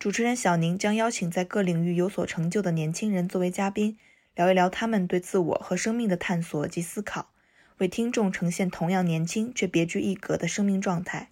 [0.00, 3.98] 主持人小宁将邀请在各领域有所成就的年轻人作为嘉宾，
[4.34, 7.32] 聊一聊他们对自我和生命的探索及思考，
[7.76, 11.28] 为听众呈现同样年轻却别具一格的生命状态。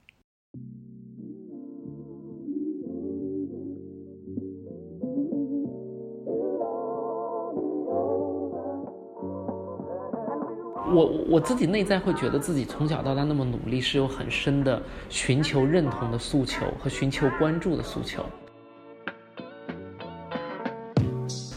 [10.94, 18.22] 我我自己内在会觉得自己从小到大那么努力，是有很深的寻求认同的诉求和寻求关注的诉求。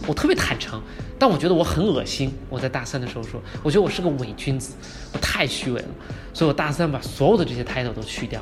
[0.08, 0.82] 我特别坦诚，
[1.20, 2.34] 但我觉得我很恶心。
[2.50, 4.74] 我在大三的时候说，我觉得我是个伪君子，
[5.14, 5.88] 我太虚伪了，
[6.34, 8.42] 所以我大三把所有的这些 title 都去掉。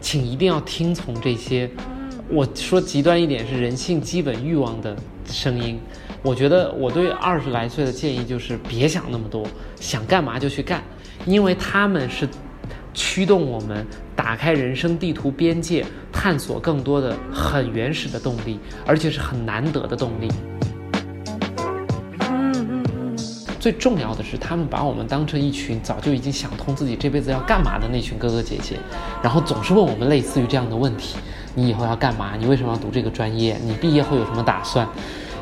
[0.00, 1.70] 请一定要听从这些，
[2.28, 4.94] 我说极端一点是人性基本欲望的
[5.26, 5.80] 声音。
[6.22, 9.46] 我觉得我对二十来岁的建议就是别想那么多，
[9.80, 10.82] 想干嘛就去干，
[11.24, 12.28] 因为他们是
[12.94, 20.28] 驱动我们打开人生地图边界、探索更多的很原始的动力，而且是很难得的动力。
[23.58, 28.76] 最重要的是，他们把我们当成一群早就已经想通自己这辈子要干嘛的那群哥哥姐姐，
[29.22, 31.16] 然后总是问我们类似于这样的问题：
[31.54, 32.32] 你以后要干嘛？
[32.36, 33.56] 你为什么要读这个专业？
[33.64, 34.86] 你毕业后有什么打算？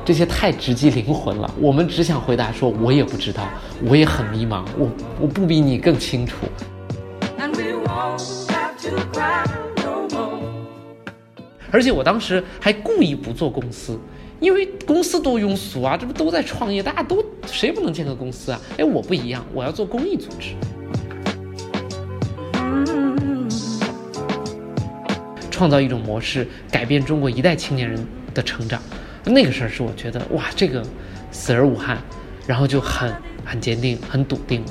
[0.05, 3.49] 这些太直击灵魂了，我们只想回答说：“我也不知道，
[3.87, 4.91] 我也很迷茫，我
[5.21, 6.37] 我不比你更清楚。”
[11.71, 13.99] 而且我当时还故意不做公司，
[14.41, 18.61] 因为公司多庸俗啊，这不都在创业，大家都谁不能建个公司啊？
[18.77, 20.55] 哎，我不一样，我要做公益组织，
[25.51, 28.83] 创造一种模式，改变中国一代青年人的成长。
[29.25, 30.83] 那个事儿是我觉得哇，这个
[31.31, 31.99] 死而无憾，
[32.47, 33.15] 然后就很
[33.45, 34.65] 很坚定、很笃定。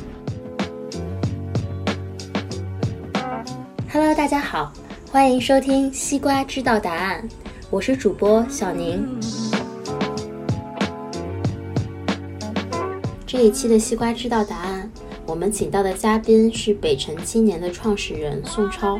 [5.29, 7.23] 欢迎收听《西瓜知道答案》，
[7.69, 9.07] 我是主播小宁。
[13.28, 14.91] 这一期的《西瓜知道答案》，
[15.28, 19.00] 我们请到的嘉宾是北辰青年的创始人宋超。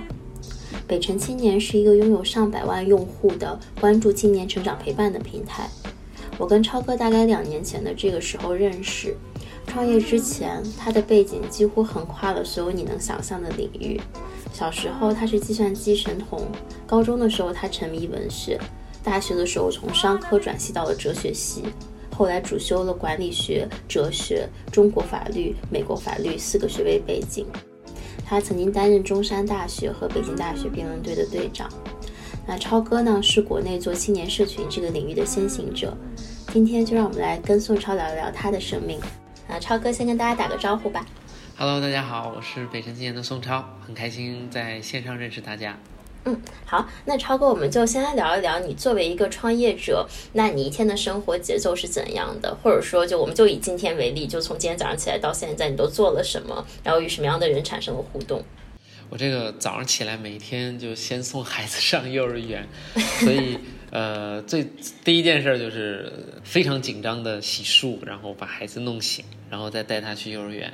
[0.88, 5.68] 北辰青年是一个拥有上百万用户的关注青年成长陪伴的平台。
[6.38, 9.18] 我跟超哥大概两年前的这个时候认识，
[9.66, 14.00] 创业之前，他的背景几乎横跨了所有你能想象的领域。
[14.52, 16.42] 小时候他是计算机神童，
[16.86, 18.60] 高中的时候他沉迷文学，
[19.04, 21.64] 大学的时候从商科转系到了哲学系，
[22.16, 27.46] 后来主修了管理学、哲学、中国法律、美国法律四个学位背景。
[28.26, 31.70] 他曾经担任中山大学和北京大学辩论队的队长。
[32.46, 35.96] 那超哥呢，是国内做青年社群这个领域的先行者。
[36.52, 39.00] 今天就让我们来跟宋超聊一聊他的生命。
[39.48, 41.06] 啊，超哥先跟大家打个招呼吧。
[41.62, 45.78] Hello，大家好，我是北辰青年的宋超，很开心在线上认识大家。
[46.24, 52.58] 嗯，好，那超哥，我们就先来聊一聊你作为一个创业者，那你一天的生活节奏是怎样的？
[52.64, 56.66] 或者说，就我们就以今天为例，就从今天早上起来到现在，你都做了什么？
[56.82, 58.42] 然后与什么样的人产生了互动？
[59.10, 62.66] 我这个早上起来每天就先送孩子上幼儿园，
[63.20, 63.60] 所以
[63.92, 64.66] 呃，最
[65.04, 66.10] 第一件事就是
[66.46, 70.72] 非常紧张的洗漱，然后把孩子弄醒，然后再带他去幼儿园。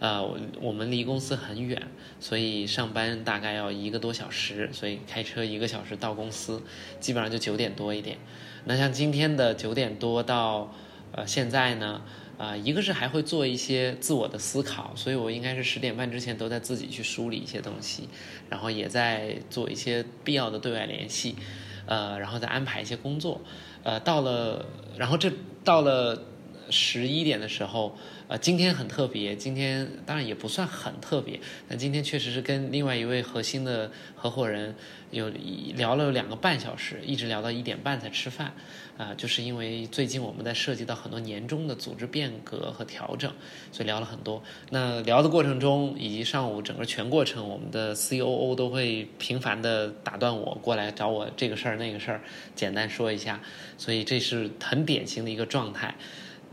[0.00, 1.80] 呃，我我们离公司很远，
[2.18, 6.62] 所以上班大概要一个多小时，所以开车一个小时到公司，
[6.98, 8.16] 基本上就九点多一点。
[8.64, 10.74] 那像今天的九点多到
[11.12, 12.02] 呃现在呢，
[12.38, 18.08] 啊、一个是还会做一些自我的思考，所以我应该是十点半之前都在自己去梳理一些东西，
[18.48, 21.36] 然后也在做一些必要的对外联系，
[21.84, 23.42] 呃，然后再安排一些工作，
[23.82, 24.64] 呃，到了，
[24.96, 25.30] 然后这
[25.62, 26.22] 到了
[26.70, 27.96] 十一点的时候。
[28.28, 34.72] 呃，今天很特别，今天当然也不算很特别，但今天确实是跟另外一位核心的合伙人
[35.10, 35.28] 有
[35.74, 38.54] 聊了两个半小时，一直聊到一点半才吃饭，
[38.96, 43.32] 啊、就是因为最近我们在涉及到很多年终的组织变革和调整，
[43.72, 44.40] 所以聊了很多。
[44.70, 52.22] 那聊的过程中，以及上午整个全过程，我们的 COO 都会频繁的打断我过来找我这个事儿那个事儿，
[52.54, 53.40] 简单说一下，
[53.76, 55.96] 所以这是很典型的一个状态。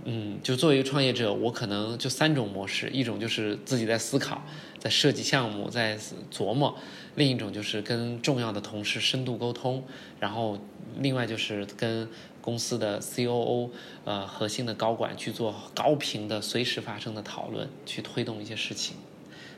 [0.06, 4.42] 嗯，就作为一个创业者，我可能就三种模式：一种就是自己在思考，
[4.80, 5.98] 在设计项目，在
[6.32, 6.74] 琢磨；
[7.16, 9.82] 另一种就是跟重要的同事深度沟通；
[10.20, 10.58] 然后
[11.00, 12.08] 另外就是跟
[12.42, 13.70] 公司的 COO，
[14.06, 18.96] 呃，核心的高管去做高频的、随时发生的讨论，去推动一些事情。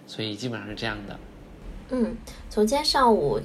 [0.08, 1.20] 所以基本上是这样的。
[1.92, 2.18] 嗯，
[2.50, 3.40] 从今天上午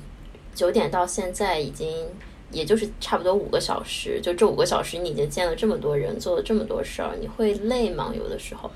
[0.54, 2.06] 九点到现在，已经
[2.54, 4.20] 也就是差不多五个小时。
[4.22, 8.12] 就这五个小时，你已经见了这么多人，做了这么多事儿，你会累吗？
[8.16, 8.70] 有的时候，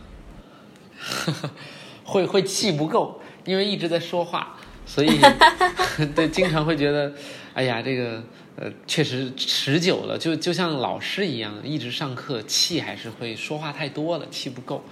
[2.05, 5.09] 会会气不够，因为一直在说话，所以
[6.15, 7.15] 对，经常会觉得，
[7.55, 8.23] 哎呀，这个
[8.57, 14.83] 呃，确实持久了，就就像老师一样，一直上课，气还是会说话太多了，气不够，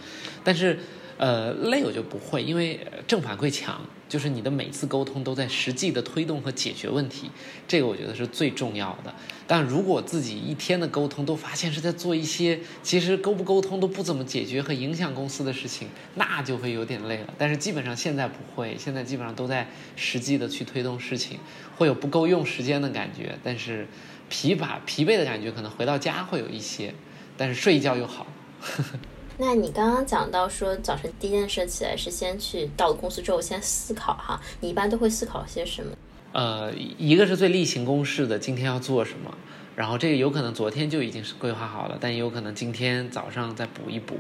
[0.42, 0.78] 但是。
[1.18, 7.30] 呃，累我就不会，因为正反馈强，就是你的每次沟通都在实际的推动和解决问题，
[7.66, 9.12] 这个我觉得是最重要的。
[9.46, 17.34] 但如果自己一天的沟通都发现是在做一些其实沟不沟通都不怎么解决和影响公司的事情，那就会有点累了。
[17.38, 21.38] 但是基本上现在不会，现在基本上都在实际的去推动事情，
[21.76, 23.86] 会有不够用时间的感觉，但是
[24.28, 26.94] 疲乏疲惫的感觉可能回到家会有一些，
[27.36, 28.26] 但是睡一觉又好。
[29.38, 35.92] 那你刚刚讲到说早晨第一件事起来是先去到公司之后先思考哈，你一般都会思考些什么？
[36.32, 39.34] 呃，一个是最例行公事的今天要做什么，
[39.74, 44.16] 然后这个有可能昨天就已经是规划好了，但也有可能今天早上再补一补。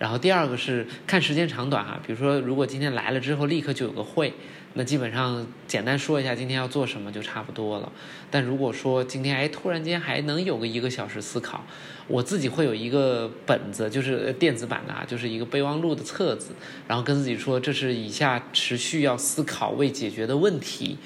[0.00, 4.32] 然后第二个是看时间长短哈，比如说如果今天来了之后立刻就有个会。
[4.74, 7.92] 那基本上简单说一下今天要做什么就差不多了。
[8.30, 11.66] 但如果说今天哎突然间还能有个一个小时思考，
[12.06, 16.52] 我自己会有一个本子，就是电子版的啊，就是一个备忘录的册子，
[16.86, 20.96] 然后跟自己说这是以下持续要思考未解决的问题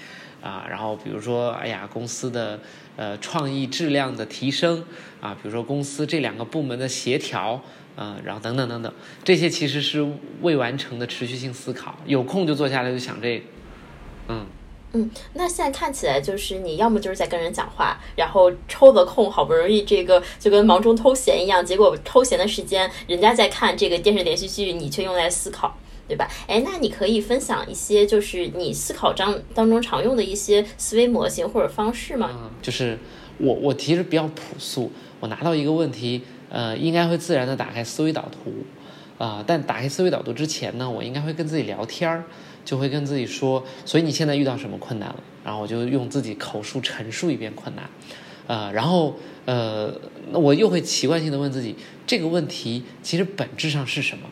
[0.45, 0.67] 啊。
[0.69, 2.61] 然后比如说哎呀公司的
[2.97, 4.85] 呃创意质量的提升
[5.21, 7.63] 啊，比如说公司这两个部门的协调
[7.97, 8.93] 啊，然后等等等等，
[9.25, 10.07] 这些其实是
[10.43, 11.97] 未完成的持续性思考。
[12.05, 13.43] 有空就坐下来就想这。
[14.29, 14.47] 嗯
[14.97, 25.77] 嗯，那现在看起来就是你要么就是在跟人讲话，然后抽了空，好不容易这个就跟忙中偷闲一样，结果偷闲的时间人家在看这个电视连续剧，你却用来思考，
[26.07, 26.29] 对吧？
[26.47, 32.31] 哎，那你可以分享一些就是你思考当当中常用的一些思维模型或者方式吗？
[32.33, 32.99] 嗯，就是
[33.39, 34.91] 我我其实比较朴素，
[35.21, 38.53] 我拿到一个问题，呃，应该会自然的打开思维导图，
[39.19, 42.25] 啊，但打开思维导图之前呢，我应该会跟自己聊天儿。
[42.65, 45.17] 就会跟自己说，所以你现在遇到什么困难了？
[45.45, 47.85] 然后我就用自己口述陈述一遍困难，
[48.47, 49.15] 呃，然后
[49.45, 49.95] 呃，
[50.33, 51.77] 我又会习惯性的问自己，
[52.07, 54.27] 这个问题其实本质上是什么？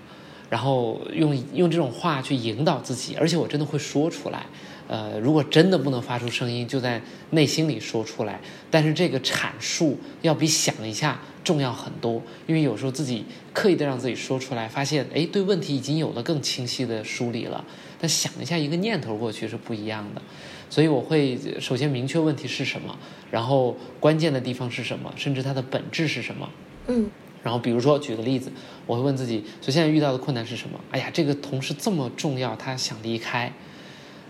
[0.53, 4.45] 然后用用这种话去引导自己，而且我真的会说出来。
[4.87, 7.01] 呃，如果真的不能发出声音，就在
[7.31, 8.39] 内心里说出来。
[8.71, 17.65] 但是这个阐述要比想一下重要很多，因为有时候自己刻意的让自己说出来，发现哎，对问题已经有了更清晰的梳理了。
[17.99, 20.21] 但想一下，一个念头过去是不一样的。
[20.69, 22.95] 所以我会首先明确问题是什么，
[23.31, 26.51] 然后关键的地方是什么，甚至它的本质是什么。
[26.89, 27.11] 嗯。
[27.43, 28.53] 然后比如说举个例子，
[28.87, 30.79] 我会问自己，所以现在遇到的困难是什么？
[30.91, 33.53] 哎呀，这个同事这么重要，他想离开。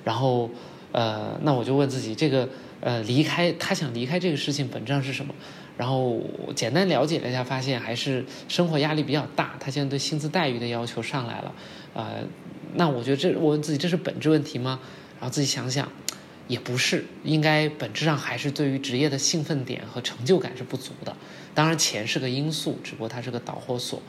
[0.05, 0.51] 然后，
[0.93, 2.49] 呃，那我就问自己，这个
[2.81, 5.35] 呃，离开他想离开这个事情本质上是什么？
[5.79, 6.21] 然后
[6.55, 11.55] 简单了解了一下，发现还是生活压力比较大，他现在对薪资待遇的要求上来了。
[11.95, 12.25] 呃，
[12.75, 14.81] 那我觉得这我问自己，这是本质问题吗？
[15.21, 15.89] 然后自己想想，
[16.49, 21.17] 也不是，应该本质上还是对于职业的兴奋点和成就感是不足的。
[21.55, 24.03] 当然钱是个因素，只不过它是个导火索。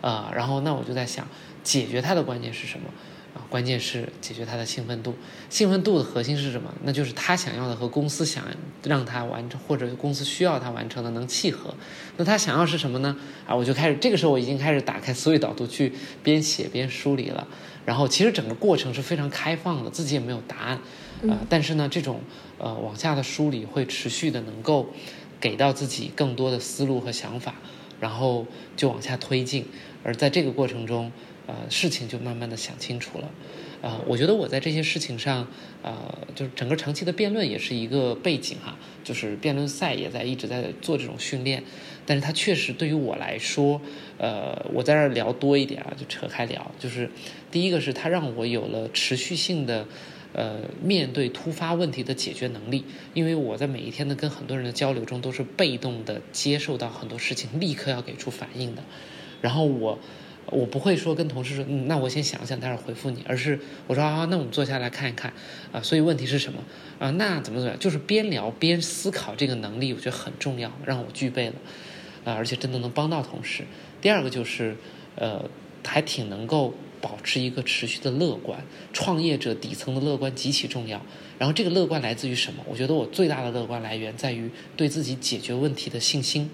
[0.00, 1.26] 呃，然后那我就在想，
[1.62, 2.88] 解决它的关键是什么？
[3.34, 5.14] 啊关键是解决他的兴奋度，
[5.50, 6.72] 兴奋度的核心是什么？
[6.82, 8.42] 那就是他想要的和公司想
[8.82, 11.74] 让他完成，或者公司需要他完成的能契合。
[12.16, 13.14] 那他想要是什么呢？
[13.46, 17.46] 啊，我就开始这个时候我已经开始打开思维导图去边写边梳理了。
[17.84, 20.80] 然后其实整个过程是非常开放的，自己也没有答案，
[21.22, 22.20] 呃，但是呢，这种
[22.58, 24.88] 呃往下的梳理会持续的能够
[25.40, 27.54] 给到自己更多的思路和想法，
[28.00, 29.66] 然后就往下推进。
[30.04, 31.10] 而在这个过程中。
[31.48, 33.30] 呃，事情就慢慢的想清楚了，
[33.80, 35.48] 呃，我觉得我在这些事情上，
[35.82, 41.64] 呃，就是整个长期的辩论也是一个背景哈，就是辩论赛也在一直在做这种训练，
[42.04, 43.80] 但是它确实对于我来说，
[44.18, 47.10] 呃，我在这儿聊多一点啊，就扯开聊，就是
[47.50, 49.86] 第一个是它让我有了持续性的，
[50.32, 58.82] 呃，面对突发问题的解决能力，因为我在每一天的跟很多人的交流中都是被动的接受到很多事情，立刻要给出反应的，
[59.40, 59.98] 然后我。
[60.50, 65.30] 我不会说跟同事说，那我先想想，待会儿回复你，而是我说啊，那我们坐下来看一看，
[65.72, 66.64] 啊，所以问题是什么？
[66.98, 67.78] 啊，那怎么怎么样？
[67.78, 71.54] 就是边聊边思考这个能力，我觉得很重要，让我具备了，
[72.24, 73.64] 啊，而且真的能帮到同事。
[74.00, 74.74] 第二个就是
[75.16, 75.44] 呃
[75.86, 78.64] 还挺能够保持一个持续的乐观。
[78.92, 81.00] 创业者底层的乐观极其重要。
[81.38, 82.62] 然后这个乐观来自于什么？
[82.66, 86.50] 我觉得我最大的乐观来源在于对自己解决问题的信心。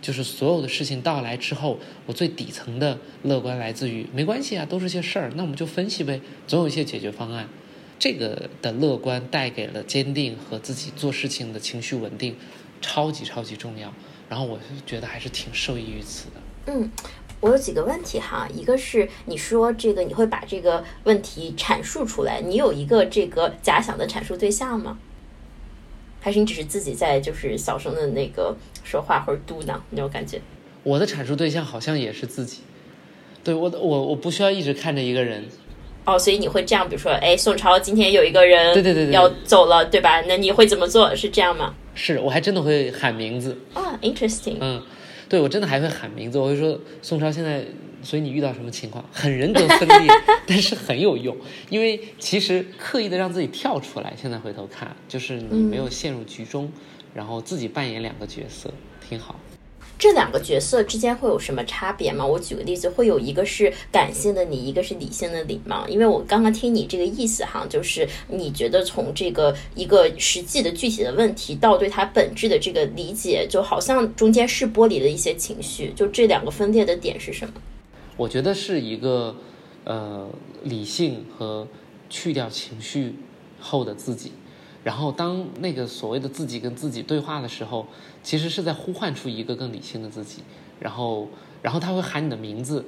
[0.00, 1.76] 就是所有的事情到来之后，
[2.06, 7.48] 我最底层的乐观来自于没关系啊，都是些事儿，那我们就分析呗，总有一些解决方案。
[7.98, 12.36] 这个的乐观带给了坚定和自己做事情的情绪稳定，
[12.80, 13.92] 超级超级重要。
[14.28, 16.40] 然后我觉得还是挺受益于此的。
[16.66, 16.88] 嗯，
[17.40, 24.98] 我有几个问题哈，一个是你说这个你会把这个问题阐述出来，你有一个这个假想的阐述对象吗？
[26.20, 30.40] 还是你只是自己在就是小声的那个说话或者嘟囔那种感觉？
[30.82, 32.58] 我的阐述对象好像也是自己，
[33.44, 35.44] 对我我我不需要一直看着一个人。
[36.04, 40.22] 哦，所以你会这样，比如说，哎，宋超今天有一个人对对对对要走了，对吧？
[40.22, 41.14] 那你会怎么做？
[41.14, 41.74] 是这样吗？
[41.94, 44.56] 是我还真的会喊名字，啊，interesting。
[44.60, 44.82] 嗯，
[45.28, 47.64] 对我真的还会喊名字，我会说宋超现在，
[48.02, 49.04] 所以你遇到什么情况？
[49.12, 50.10] 很人格分裂，
[50.46, 51.36] 但是很有用，
[51.68, 56.72] 因为其实刻意的让自己跳出来，现在回头看，就是你没有陷入局中，
[57.14, 58.72] 然后自己扮演两个角色，
[59.06, 59.38] 挺好。
[59.98, 62.24] 这两个角色之间会有什么差别吗？
[62.24, 65.84] 我举个例子，会有一个是感性的你，一个是理性的你吗？
[65.88, 77.54] 因为我刚刚听你这个意思哈，就是你觉得从这个一个实际的具体的问题到对它本质的这个理解，就好像中间是剥离了一些情绪，就这两个分裂的点是什么？
[78.16, 79.34] 我觉得是一个
[79.82, 80.28] 呃
[80.62, 81.66] 理性和
[82.08, 83.16] 去掉情绪
[83.60, 84.32] 后的自己，
[84.84, 87.86] 然后当那个所谓的自己跟自己对话的时候，
[88.22, 90.42] 其实是在呼唤出一个更理性的自己，
[90.80, 91.28] 然后
[91.62, 92.84] 然后他会喊你的名字，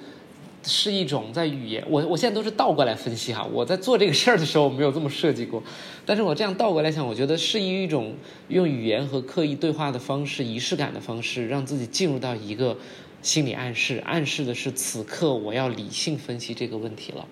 [0.63, 5.63] 是一种在语言我我现在都是倒过来分析哈，我在做这个事儿的时候没有这么设计过，
[6.07, 8.15] 但是我这样倒过来想，我觉得是一种
[8.49, 12.77] 用语言和刻意对话的方式、仪式感的方式，让自己进入到一个。
[13.23, 17.27] 心理暗示，暗示的是此刻我要理性分析这个问题了，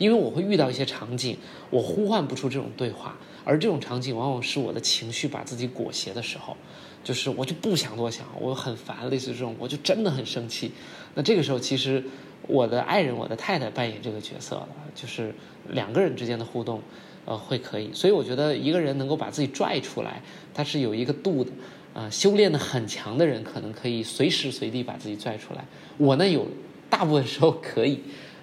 [0.00, 1.36] 因为我会遇到一些场景，
[1.68, 6.56] 我呼唤不出这种对话，而这种场景往往是我的情绪把自己裹挟的时候，
[7.04, 10.72] 就是我就不想多想，我很烦，类似这种，我就真的很生气。
[11.14, 12.02] 那这个时候，其实
[12.48, 15.34] 我的爱人，我的太太扮演这个角色了，就是
[15.68, 16.80] 两个人之间的互动，
[17.26, 17.90] 呃，会可以。
[17.92, 20.22] 所以我觉得一个人能够把自己拽出来，
[20.54, 21.52] 他是有一个度的。
[21.92, 25.64] 啊，修炼的很强的人，可能可以随时随地把自己拽出来。
[25.98, 26.46] 我呢，有
[26.88, 27.98] 大部分时候可以，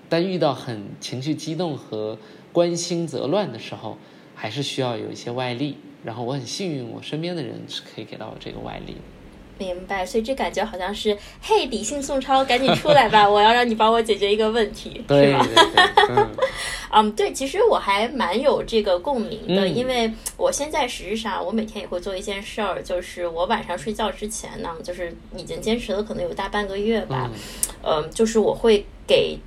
[0.09, 2.17] 但遇到很情绪激动和
[2.51, 3.97] 关心则乱的时候，
[4.35, 5.77] 还是需要有一些外力。
[6.03, 8.95] 然后我很幸运，我身边的人是可以给到我这个外力。
[9.57, 15.47] 明白，所以这感觉好像是，嘿，理性宋超，赶紧出来吧，我要让你帮我解决一个问题，对 是吧？
[16.09, 16.29] 嗯
[16.93, 27.29] 嗯，对，其实我还蛮有这个共鸣的，嗯因为我现在实际上我每天也会做一件事儿，就是我晚上睡觉之前呢，就是已经坚持了可能有大半个月吧，
[27.83, 29.37] 嗯，就是我会给。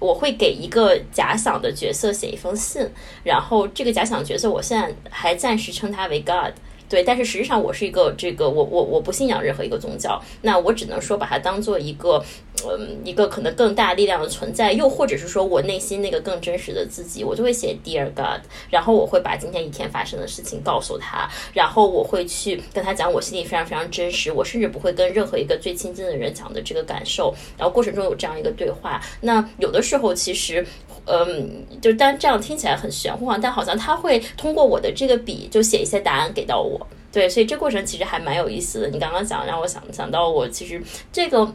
[0.00, 2.88] 我会给一个假想的角色写一封信，
[3.24, 6.54] 然后这个假想角色我现在还暂时称他为 God，
[6.88, 12.24] 对，但是实际上我是一个这个我我我不信仰任何一个宗教，那我只能说把它当做一个
[12.64, 18.40] 嗯一个可能更大力量的存在，又或者是说我内心那个更真实的自己，我就会写 Dear God，
[18.70, 30.66] 然后我会把今天一天发生的事情告诉他，然后我会去跟他讲我心里非常非常真实，我甚至不会跟任何一个最亲近的人讲的这个感受，然后过程中有这样一个对话，那有的时候其实。
[31.08, 38.88] 嗯，就当然这样听起来很玄乎啊，但好像他会通过我的这个笔就写一些答案给到我，对，所以这过程其实还蛮有意思的。
[38.88, 41.50] 你刚刚讲让我想想到我其实这个，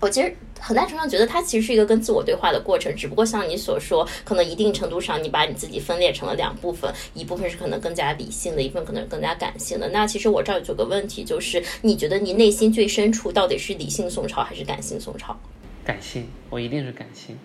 [0.00, 9.88] 我其实很大程度上觉得它其实是一个跟自我对话的过程，只不过像你所说，可能一定程度上你把你自己分裂成了两部分，一部分是可能更加理性的，一部分可能更加感性的。
[9.90, 15.36] 那其实我这儿有个问题，就是你觉得你内心最深处到底是理性宋朝还是感性宋朝？
[15.84, 17.38] 感性，我一定是感性，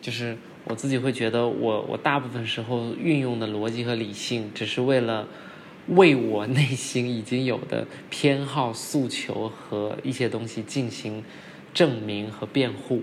[0.00, 5.28] 就是我自己会觉得我我大部分时候运用的逻辑和理性，只是为了
[5.88, 11.22] 为我内心已经有的偏好、诉求和一些东西进行
[11.74, 13.02] 证明和辩护。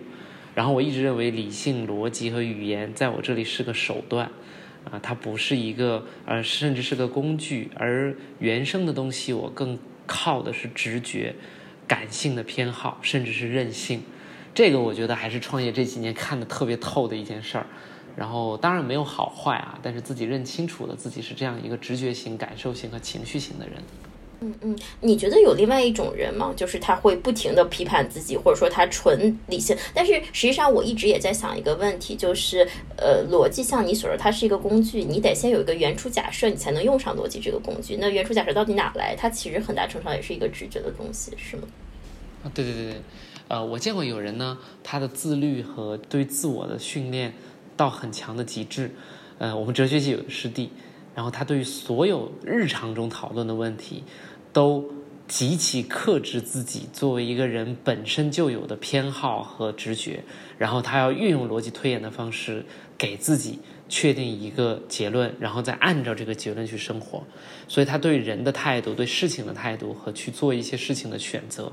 [0.56, 4.32] 然后我一直认为理性、逻辑和语言在我这里是个手段，
[4.90, 7.70] 啊，它不是一个，呃，甚至是个工具。
[7.76, 9.78] 而原生的东西，我更
[10.08, 11.36] 靠的是直觉、
[11.88, 14.02] 感性的偏好，甚至是任性。
[14.54, 17.66] 这个我觉得还是创业这几年看得特别透的一件事儿。
[18.16, 23.76] 然后当然没有好坏啊，但是自己认清楚了自己是这样一个直觉型、感受型和情绪型的人。
[24.42, 26.52] 嗯嗯，你觉得有另外一种人吗？
[26.58, 29.78] 就是他会不停的批判自己，或者说他纯理性。
[29.94, 32.68] 但是实际上，我一直也在想一个问题，就是
[32.98, 37.98] 呃，逻辑像你所说，它是一个工具，你得先有一个原初假设，你才能用上逻辑这个工具。
[38.02, 39.16] 那原初假设到底哪来？
[39.16, 41.64] 它其实很大程度上也是一个直觉的东西，是吗？
[42.44, 43.02] 啊，对对对对，
[43.52, 47.34] 呃，我见过有人呢，他的自律和对自我的训练
[47.76, 48.90] 到很强的极致。
[49.40, 50.72] 呃，我们哲学系有个师弟，
[51.14, 54.06] 然后他对于所有日常中讨论的问题，
[54.54, 54.90] 都
[55.28, 60.24] 极其克制自己作为一个人本身就有的偏好和直觉，
[60.58, 62.66] 然后他要运用逻辑推演的方式
[62.98, 63.60] 给自己
[63.92, 67.22] 确定一个结论，然后再按照这个结论去生活。
[67.68, 71.70] 所以他对人的态度、对事情的态度和去做一些事情的选择，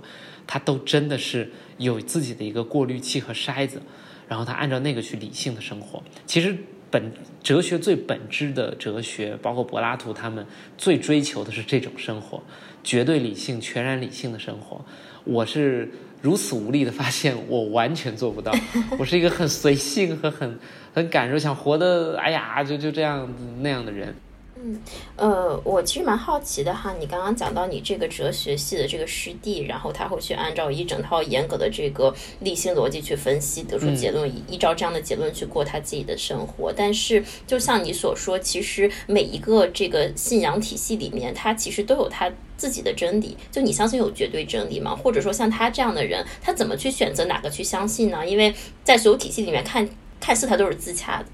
[0.47, 3.81] 他都真的是有自己的一个过滤器和筛子，
[4.29, 6.03] 然后他按照那个去理性的生活。
[6.27, 6.57] 其实。
[6.91, 10.47] 本哲学最本质的哲学，包括柏拉图他们
[10.79, 12.43] 最追求的是这种生活，
[12.83, 14.83] 绝对理性、全然理性的生活。
[15.25, 18.51] 我是如此无力的发现，我完全做不到。
[18.99, 20.59] 我是一个很随性和很
[20.99, 24.15] 很感受，想活的，哎呀，就就这样那样的人。
[24.61, 24.77] 嗯，
[25.15, 36.73] 呃，我其实蛮好奇的哈，你刚刚讲到你这个哲学系的这个师弟，然后他会去按照一整套严格的这个理性逻辑去分析，得出结论，依照这样的结论去过他自己的生活。
[36.73, 43.37] 但是，就像你所说，其实每一个这个信仰体系里面，他其实都有他自己的真理。
[43.53, 44.97] 就你相信有绝对真理吗？
[44.97, 48.27] 或者说，像他这样的人，他怎么去选择哪个去相信呢？
[48.27, 48.53] 因为
[48.83, 49.89] 在所有体系里面，看
[50.21, 51.27] 看似他都是自洽的。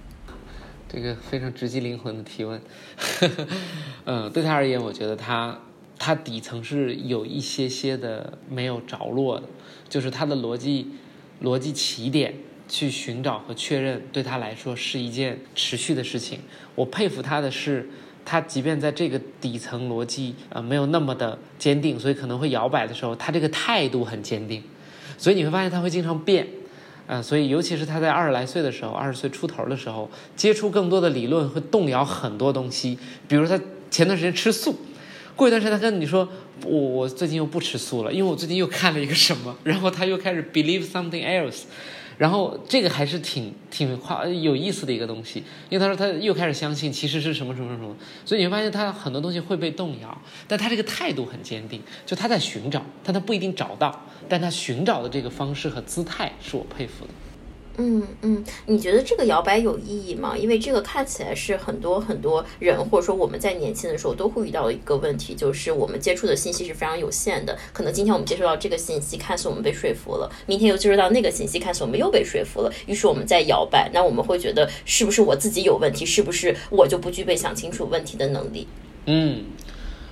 [0.89, 2.61] 这个非常直击灵魂的提问，
[4.07, 5.59] 嗯，对他而言，我觉得他
[5.99, 9.49] 他底层是有一些些的没有着落的，
[9.89, 10.93] 就是他的逻辑
[11.43, 12.35] 逻辑起点
[12.69, 16.39] 去寻找和确认，对他来说是一件持续的事情。
[16.77, 17.89] 我佩服他的是，
[18.25, 24.63] 他即便在这个底层逻辑呃没有那么的坚定，所以可能会摇摆的时候，他这个态度很坚定，
[25.19, 26.47] 所以你会发现他会经常变。
[27.07, 32.99] 啊，所以尤其是他在二十来岁的时候，二十岁出头的时候，接触更多的理论会动摇很多东西。
[33.29, 34.75] 比如他前段时间吃素，
[35.37, 36.29] 过一段时间他跟你说，
[36.65, 41.63] 我我最近又不吃素了，因为我最近又看了一个什么，然后他又开始 believe something else。
[42.17, 47.95] 然后这个还是挺挺夸有意思的一个东西，因为他说他又开始相信其实是什么什么什么，
[48.25, 50.17] 所以你会发现他很多东西会被动摇，
[50.47, 57.11] 但他这个态度很坚定，就他在寻找，但他不一定找到，但他寻找的这个方式和姿态是我佩服的。
[57.77, 60.37] 嗯嗯，你觉得这个摇摆有意义吗？
[60.37, 67.59] 因为这个看起来是很多很多人，或者说我们在年轻的时候都会遇到的一个问题，就是我们接触的信息是非常有限的。
[67.73, 72.73] 可能今天我们接触到这个信息，看似我们被说服了；明天又接触到那个信息，看似我们又被说服了。
[72.87, 76.07] 于是我们在摇摆，那我们会觉得是不是我自己有问题？
[76.07, 78.69] 是不是我就不具备想清楚问题的能力？
[79.07, 79.45] 嗯。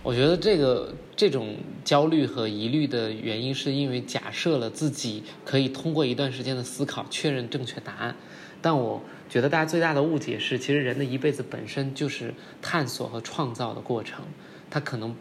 [0.05, 8.17] 我觉得这个这种焦虑和疑虑的原因，是因为假设了自己可以通过一段时间的思考确认正确答案。
[8.61, 14.25] 但我觉得大家最大的误解是，其实人的一辈子本身就是探索和创造的过程。
[14.71, 15.15] 他可能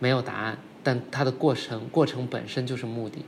[0.00, 3.24] 没有答案，但他的过程过程本身就是目的。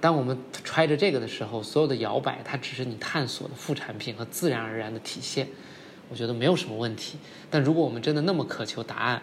[0.00, 5.48] 当我们揣着这个的时候，所有的摇摆，它只是你探索的副产品和自然而然的体现。
[6.08, 7.18] 我觉得没有什么问题。
[7.50, 9.22] 但如果我们真的那么渴求答案，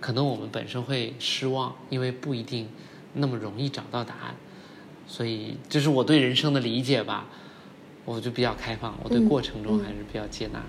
[0.00, 2.68] 可能我们本身会失望，因为不一定
[3.14, 4.34] 那么容易找到答案，
[5.06, 7.26] 所以这是我对人生的理解吧。
[8.04, 10.62] 我就比较开放，我对过程中还是比较接纳。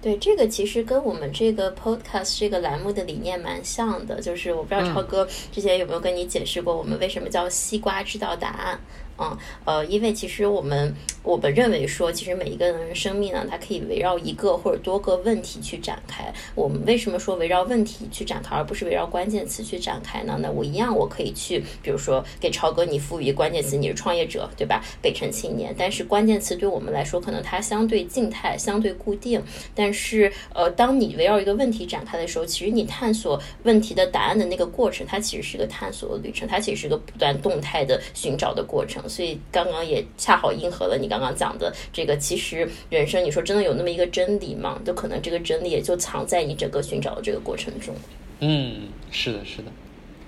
[0.00, 8.78] 对，这个其实跟我们这个 podcast 这个栏目的理念蛮像的，就是我不知道超哥之前有没有跟你解释过，我们为什么叫西瓜知道答案。
[8.78, 16.32] 嗯，嗯呃，因为其实我们我们认为说，其实每一个人生命呢，它可以围绕一个或者多个问题去展开。
[16.54, 20.38] 我们为什么说围绕问题去展开，而不是围绕关键词去展开呢？
[20.40, 24.84] 那我一样，我可以去，比如说给超哥你赋予关键词，你是创业者，对吧？
[25.00, 25.74] 北辰青年。
[25.78, 29.42] 但是关键词对我们来说，可能它相对静态、相对固定。
[29.74, 39.02] 但是，呃，当你围绕一个问题展开的时候，其实你探索问题的答案的那个过程，它其实是个探索的旅程，它其实是个不断动态的寻找的过程。
[39.08, 44.80] 所以刚刚也恰好应和了你刚刚讲的这个，其实人生，你说真的有那么一个真理吗？
[44.84, 47.94] 就可能这个真理也就藏在你整个寻找的这个过程中。
[48.40, 49.72] 嗯，是的，是的。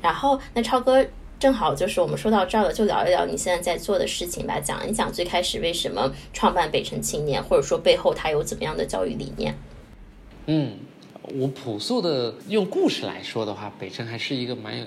[0.00, 1.04] 然后，那超哥
[1.38, 9.56] 正好就是我们说到这儿了，就聊一聊你现在在做的事情吧，讲一讲最开始为什么创办北辰青年，或者说背后它有怎么样的教育理念。
[10.46, 10.78] 嗯，
[11.34, 14.84] 我朴素的用故事来说的话，北辰还是一个蛮有。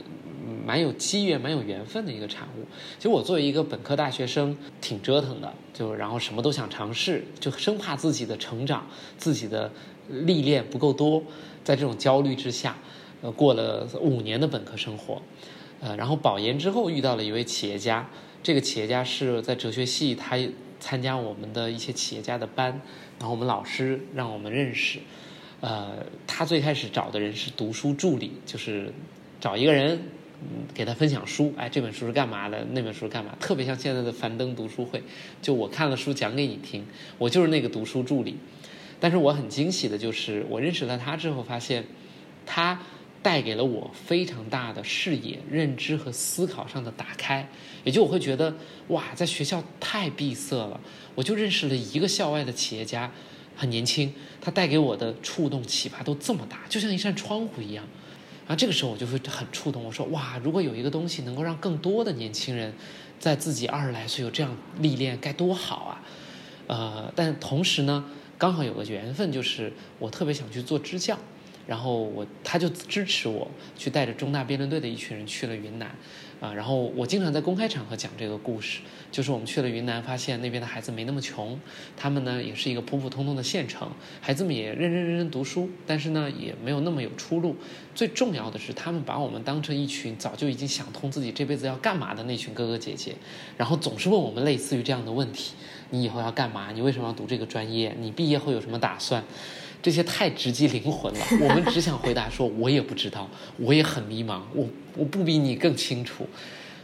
[0.66, 2.66] 蛮有机缘、蛮有缘分的一个产物。
[2.98, 9.72] 其实我作为一个本科大学生，挺折腾的，就然后什么都想尝试，就生怕自己的成长、自己的
[10.08, 11.24] 历练不够多，
[11.64, 12.78] 在这种焦虑之下，
[13.22, 15.22] 呃，过了五年的本科生活，
[15.80, 18.10] 呃，然后保研之后遇到了一位企业家，
[18.44, 20.38] 这个企业家是在哲学系，他
[20.80, 22.82] 参加我们的一些企业家的班，
[23.20, 25.00] 然后我们老师让我们认识，
[25.60, 28.94] 呃，他最开始找的人是读书助理，就是
[29.40, 30.02] 找一个人。
[30.42, 32.66] 嗯，给他分享书，哎，这本书是干嘛的？
[32.72, 33.36] 那本书是干嘛？
[33.40, 35.04] 特别像现在的樊登读书会，
[35.42, 36.84] 就我看了书讲给你听，
[37.18, 38.38] 我就是那个读书助理。
[39.00, 41.86] 但是我很惊喜的就是，我认识了他之后，发现
[42.46, 42.80] 他
[43.22, 47.48] 带给了我非常大的视野、认知和思考上的打开。
[47.84, 48.56] 也就我会觉得，
[48.88, 50.80] 哇，在学校太闭塞了，
[51.16, 53.12] 我就认识了一个校外的企业家，
[53.56, 57.86] 很年轻，他带给我的触动、启发都这么大，就像一扇窗户一样。
[58.48, 62.74] 啊这个时候我就会很触动，我说哇，如果有一个东西能够让更多的年轻人
[63.20, 66.02] 在自己二十来岁有这样历练，该多好啊！
[66.68, 68.06] 呃，但同时呢，
[68.38, 71.18] 刚好有个缘分，就是我特别想去做支教。
[71.68, 75.96] 然后我他就支持我去带着中大辩论队的一群人去了云南，
[76.42, 78.80] 啊，然后我经常在公开场合讲这个故事，
[79.12, 81.60] 就是我们去了云南，发现那边的孩子没那么穷，
[81.96, 83.88] 他们呢也是一个普普通通的县城，
[84.20, 87.56] 孩子们也认认真真读书，但是呢也没有那么有出路。
[87.94, 93.14] 最重要的是，他们把我们当成一群早就已经想通自己这辈子要干嘛的那群哥哥姐姐，
[93.56, 95.54] 然后总是问我们类似于这样的问题：
[95.92, 96.72] 你以后要干嘛？
[96.72, 97.96] 你为什么要读这个专业？
[98.00, 99.24] 你毕业后有什么打算？
[99.82, 106.28] 这些太直击灵魂了， 我们只想回答说，我也不知道，我也很迷茫，我我不比你更清楚，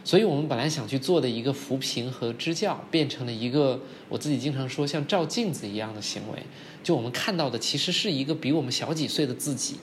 [0.04, 3.80] 所以我们本来想去做的一个扶贫和支教，变成了一个
[4.10, 6.40] 我自己经常说像照镜子一样的行为，
[6.84, 9.76] 就我们看到的其实是一个比我们小几岁的自己，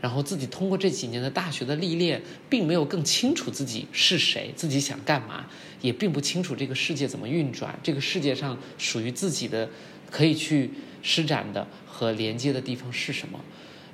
[0.00, 5.46] 然后自己通过这几年的大学的历练，并没有更清楚自己是谁，自己想干嘛，
[5.82, 9.68] 也并不清楚这个世界怎么运转，这个世界上属于自己的
[10.10, 10.70] 可以去
[11.02, 11.66] 施展的。
[11.92, 13.38] 和连接的地方是什么？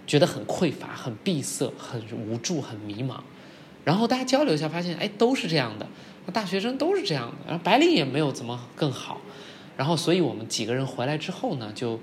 [0.07, 3.19] 觉得很匮乏、很闭塞、很无助、很迷茫。
[3.85, 5.87] 然后大家交流一下，发现哎，都是这样的。
[6.33, 7.37] 大学生都是这样的。
[7.49, 9.21] 然后白领也没有怎么更好。
[9.77, 11.99] 然后，所以我们几个人回来之后呢，就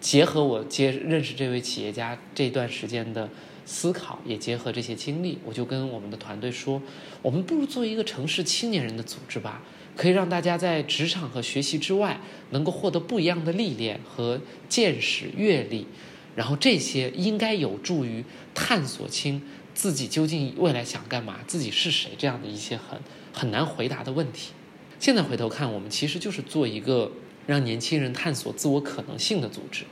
[0.00, 3.28] 结合我接认识这位企业家这段时间的
[3.64, 6.80] 思考，也结合这些经历，我就跟我们的团队说，
[7.22, 9.62] 我们不如做一个城市青年人的组织吧。
[9.98, 15.88] 可以让大家在职场和学习之外，能够获得不一样的历练和见识、阅历，
[16.36, 19.42] 然后这些应该有助于探索清
[19.74, 23.00] 自己究竟未来想干嘛、自己是谁这样的一些很
[23.32, 24.52] 很难回答的问题。
[25.00, 27.10] 现在回头看，我们其实就是做一个
[27.48, 29.82] 让年轻人探索自我可能性的组织。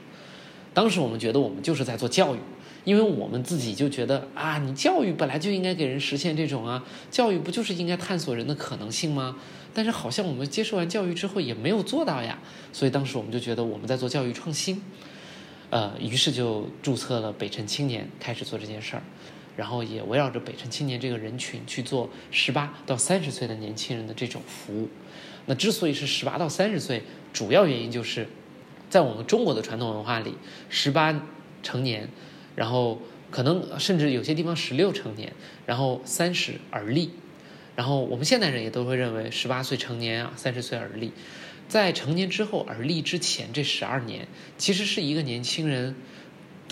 [0.73, 2.39] 当时我们觉得我们就是在做教育。
[2.85, 9.35] 因为我们自己就觉得啊，你教育本来就应该给人实现这种啊，教育不就是应该探索人的可能性吗？
[9.77, 12.39] 但是好像我们接受完教育之后也没有做到呀，
[12.73, 14.81] 所以当时我们就觉得我们在做教育创新，
[15.69, 19.03] 呃，于是就注册了北辰青年，开始做这件事儿，
[19.55, 24.89] 然后也围绕着北辰青年这个人群去做十八到三十岁的年轻人的这种服务。
[25.45, 28.27] 那之所以是十八到三十岁，主要原因就是
[28.89, 30.33] 在我们中国的传统文化里，
[30.69, 31.21] 十八
[31.61, 32.09] 成年。
[32.55, 35.31] 然后可能甚至有些地方十六成年，
[35.67, 37.11] 然后三十而立，
[37.77, 41.11] 然后我们现代人也都会认为十八岁成年啊，三十岁而立，
[41.69, 45.95] 在成年之后而立之前这十二年，其实是一个年轻人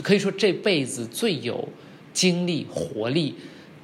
[0.01, 1.69] 可以说这辈子最有
[2.11, 3.35] 精力、活力，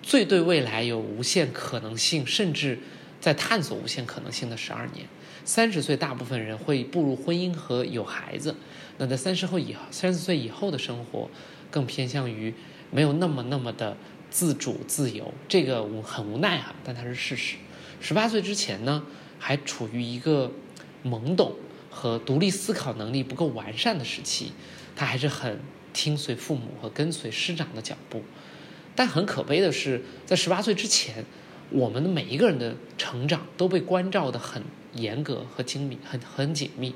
[0.02, 2.80] 最对未来有无限可能性，甚至
[3.20, 5.06] 在探索无限可能性的十二年。
[5.46, 8.56] 三十岁大部分人会步入婚姻和有孩子，
[8.98, 11.30] 那在三十后以三十岁以后的生活。
[11.72, 12.54] 更偏向于
[12.92, 13.96] 没有那么那么的
[14.32, 17.58] 自主自由，这个很无奈哈，但它是事实。
[18.00, 19.04] 十八岁之前呢，
[19.38, 20.52] 还处于一个
[21.06, 21.54] 懵懂
[21.92, 24.54] 和独立思考能力不够完善的时期，
[24.96, 25.60] 他还是很
[25.94, 28.24] 听随父母和跟随师长的脚步。
[28.96, 31.26] 但很可悲的是，在十八岁之前，
[31.70, 36.94] 我们的每一个人的成长都被关照的很严格和精密，很很紧密。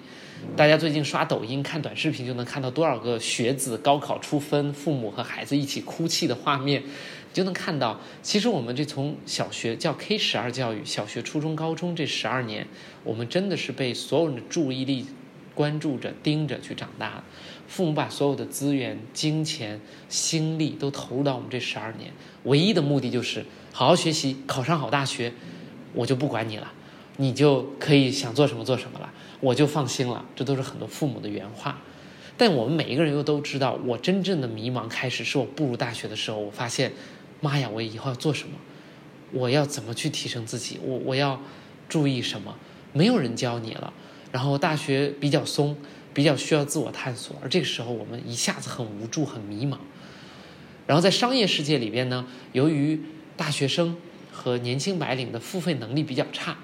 [0.56, 6.84] 大家最近刷抖音、看短视频，就能看到多少个学子高考出分，父母和孩子一起哭泣的画面，
[7.34, 12.68] 就能看到，其实我们这从小学叫 K 十二教育，小学、初中、高中这十二年，
[13.04, 15.06] 我们真的是被所有人的注意力
[15.54, 17.24] 关注着、盯着去长大。
[17.68, 22.12] 父母把所有的资源、金钱、心力都投入到我们这十二年，
[22.44, 25.34] 唯一的目的就是好好学习，考上好大学，
[25.94, 26.72] 我就不管你了，
[27.18, 29.12] 你就可以想做什么做什么了。
[29.40, 31.80] 我就放心了，这都是很多父母的原话。
[32.38, 36.92] 但我们每一个人又都知道，我真正的迷茫开始是我步入大学的时候，我发现，
[37.42, 38.56] 妈呀，我以后要做什么？
[39.32, 40.80] 我要怎么去提升自己？
[40.84, 41.40] 我我要
[41.88, 42.56] 注意什么？
[42.92, 43.94] 没有人教你了。
[44.32, 45.78] 然后大学比较松，
[46.14, 47.36] 比较需要自我探索。
[47.42, 49.78] 而这个时候，我们一下子很无助、很迷茫。
[50.88, 53.02] 然后在商业世界里边呢，由于
[53.38, 53.96] 大学生
[54.32, 56.58] 和年轻白领的付费能力比较差。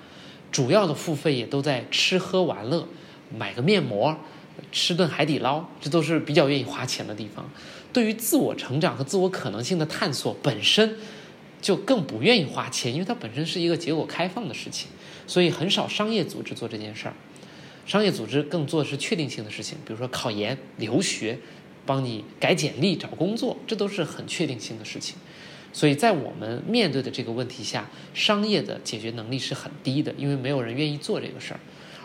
[0.52, 2.88] 主要的付费也都在吃喝玩乐，
[3.36, 4.18] 买个面膜，
[4.72, 7.50] 吃顿海底捞，这都是比较愿意花钱的地方。
[7.94, 10.98] 对于自我成长和自我可能性的探索本身，
[11.62, 14.90] 就更不愿意花钱，因为它本身是一个结果开放的事情，
[15.26, 17.14] 所以很少商业组织做这件事儿。
[17.86, 21.40] 商业组织更做的是确定性的事情，比如说考研、留学，
[21.86, 25.16] 帮你改简历、找工作，这都是很确定性的事情。
[25.74, 31.60] 所以在我们面对的这个问题下，商业的解决能力是很低的，因为没有人愿意做这个事儿。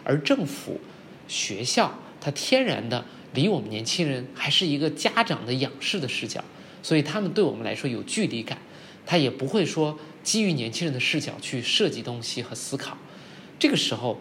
[0.04, 0.80] 而政府、
[1.26, 6.44] 学校，它天然的离我们年轻人还是一个家长的仰视的视角，
[6.82, 8.58] 所以他们对我们来说有距离感，
[9.04, 12.96] 他也不会说基于年轻人的视角去设计东西和思考。
[13.58, 14.18] 这个时候。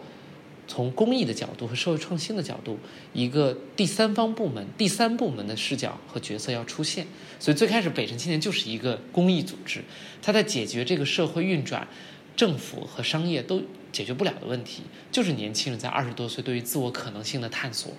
[0.68, 2.78] 从公益的角度和社会创新的角度，
[3.12, 7.06] 一个第三方部门、第三部门的视角和角色要出现。
[7.38, 9.84] 所以最开始北辰青年就是一个公益组织，
[10.20, 11.86] 它在解决这个社会运转、
[12.34, 17.92] 政府和商业都解决不了的问题，就是年轻人在二十多岁对于自我可能性的探索，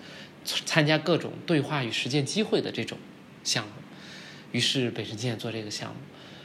[0.43, 2.97] 参加各种对话与实践机会的这种
[3.43, 3.71] 项目。
[4.51, 5.95] 于是北辰青年做这个项目。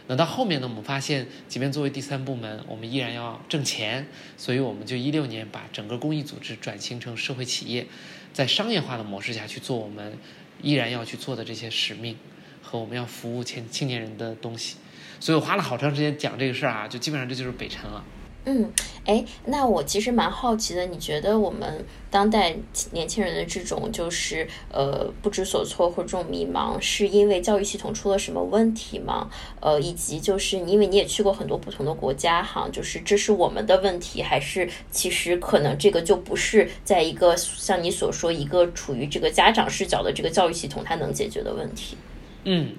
[0.08, 7.86] 那到后面呢，我们发现，即便作为第三部门，我们依然要挣钱，所以我们就一六年把整个公益组织转型成社会企业，
[8.32, 10.12] 在商业化的模式下去做我们
[10.60, 12.16] 依然要去做的这些使命
[12.60, 14.76] 和我们要服务青青年人的东西。
[15.20, 18.04] 所以我花了好长时间讲这个事儿啊，就基本上这就是北辰了。
[18.44, 18.72] 嗯，
[19.04, 22.56] 哎，那我其实蛮好奇的，你觉得我们当代
[22.90, 29.30] 年轻人的这种就是呃不知所措或者这种迷茫，是因为教育系统出了什么问题吗？
[29.60, 41.96] 呃，以及就是因为你也去过很多不同的国家哈，就是这是我们的问题，还是其实可能这个就不是在一个像你所说一个处于这个家长视角的这个教育系统它能解决的问题？
[42.42, 42.74] 嗯。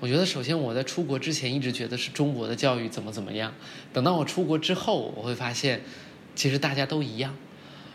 [0.00, 3.52] 我觉得，首先我在出国之前一直觉得是中国的教育怎么怎么样。
[3.92, 5.82] 等到我出国之后，我会发现，
[6.34, 7.36] 其实大家都一样。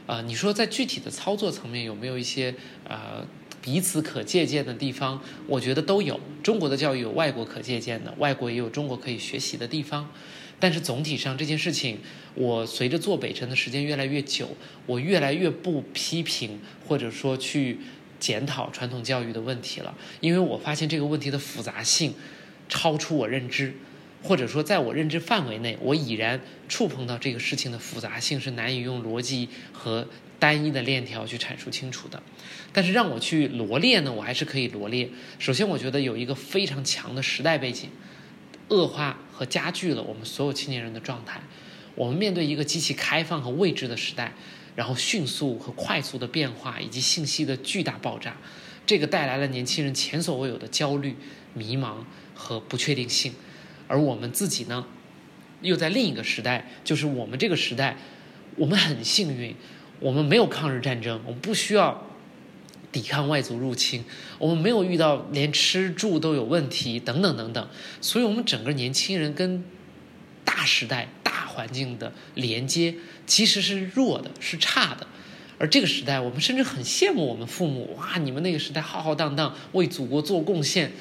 [0.05, 2.53] 啊，你说在具体的操作层面有没有一些
[2.87, 3.25] 呃
[3.59, 5.19] 彼此可借鉴的地方？
[5.47, 6.19] 我觉得都有。
[6.43, 10.07] 中国的教育有外国可借鉴的，外国也有中国可以学习的地方。
[10.59, 11.97] 但是总体上这件事情，
[12.35, 14.49] 我随着做北辰的时间越来越久，
[14.85, 17.79] 我越来越不批评或者说去。
[18.19, 22.13] 检讨传统教育的问题了，因为我发现这个问题的复杂性
[22.69, 23.75] 超出我认知，
[24.23, 30.07] 或者说在我认知范围内，我已然触碰到这个事情的复杂性是难以用逻辑和
[30.39, 32.21] 单一的链条去阐述清楚的。
[32.73, 35.09] 但是让我去罗列呢，我还是可以罗列。
[35.37, 37.89] 首先，我觉得有一个非常强的时代背景，
[38.69, 41.41] 恶化和加剧了我们所有青年人的状态。
[41.95, 44.33] 我们面对一个极其开放和未知的时代。
[44.75, 48.35] 然后迅速和快速的变化以及信息的巨大爆炸，
[48.85, 51.15] 这个带来了年轻人前所未有的焦虑、
[51.53, 51.99] 迷茫
[52.33, 53.33] 和不确定性。
[53.87, 54.85] 而我们自己呢，
[55.61, 57.95] 又在另一个时代，就是我们这个时代，
[58.57, 59.55] 我们很幸运，
[60.01, 62.05] 我们没有抗日战争，我们不需要
[62.91, 64.03] 抵抗外族入侵，
[64.39, 67.69] 我们没有遇到连吃住都有问题等等等等，
[68.01, 69.63] 所以我们整个年轻人跟
[70.43, 71.07] 大时代。
[71.23, 75.07] 大环境的连接其实是弱的，是差的。
[75.57, 80.91] 而这个时代，我们甚至很羡慕我们父母，哇，你们那个时代浩浩荡荡为祖国做贡献，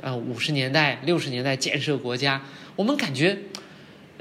[0.00, 2.42] 呃，五十年代、六十年代建设国家，
[2.76, 3.38] 我们感觉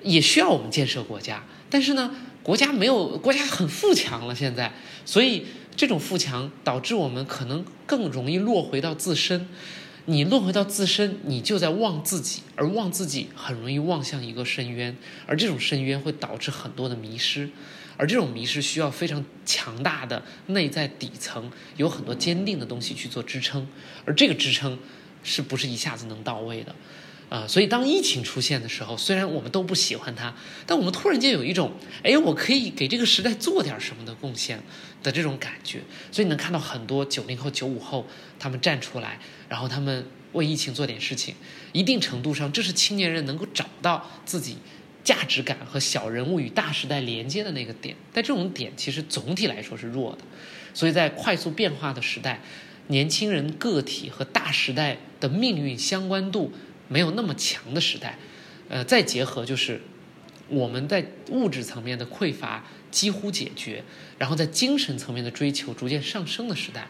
[0.03, 1.45] 也需要我们建设国家。
[1.69, 4.73] 但是呢，国家没有，国家很富强了，现在，
[5.05, 9.47] 所以这种富强导致我们可能更容易落回到自身。
[10.09, 17.47] 你落回到自身，你就在忘自己，而忘自己很容易望向一个深渊，而这种深渊会导致很多的迷失，
[17.95, 23.67] 而这种迷失需要非常强大的内在底层，有很多坚定的东西去做支撑，
[24.03, 24.79] 而这个支撑
[25.23, 26.73] 是不是一下子能到位的？
[27.29, 30.33] 啊，所以当疫情出现的时候，虽然我们都不喜欢它，
[30.65, 34.63] 但我们突然间有一种，哎，我可以给这个时代做点什么的贡献
[35.03, 35.79] 的这种感觉。
[36.11, 38.05] 所以你能看到很多九零后、九五后
[38.37, 41.35] 他们站出来，然后他们为疫情做点事情。
[41.71, 44.57] 一定程度上，这是青年人能够找到自己
[45.03, 47.95] 价值感和小人物与大时代连接的那个点。
[48.13, 50.19] 但这种点其实总体来说是弱的。
[50.73, 52.41] 所以在快速变化的时代，
[52.87, 56.51] 年轻人个体和大时代的命运相关度。
[56.91, 58.17] 没有那么强的时代，
[58.67, 59.79] 呃，再结合就是
[60.47, 63.83] 我们在物质层面的匮乏几乎解决，
[64.17, 66.87] 然后在精神层面的追求逐渐上升的时代，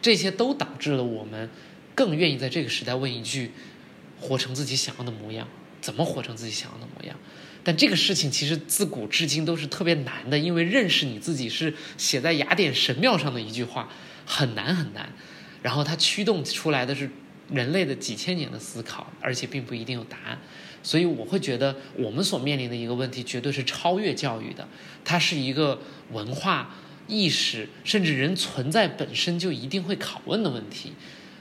[0.00, 1.50] 这些都导致了我们
[1.94, 3.50] 更愿意在这个时代问一句：
[4.20, 5.48] 活成自己想要的模样，
[5.80, 7.16] 怎么活成自己想要的模样？
[7.64, 13.88] 但这个事情其实自古至今都是特别难的，因为认识你自己是写在雅典神庙上的一句话，
[14.24, 15.10] 很难很难，
[15.62, 17.10] 然后它驱动出来的是。
[17.48, 20.36] 人类的几千年的思考，而且并不一定有答案，
[20.86, 24.68] 所以我会觉得我们所面临的一个问题绝对是超越教育的，
[25.04, 25.80] 它是一个
[26.12, 26.76] 文化
[27.08, 30.92] 意识，甚至人存在本身就一定会拷问的问题。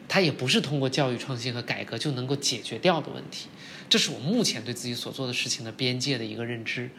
[0.08, 3.48] 它也不是通过教育创新和改革就能够解决掉的问题。
[3.88, 6.90] 这是我目前对自己所做的事情的边界的一个认知。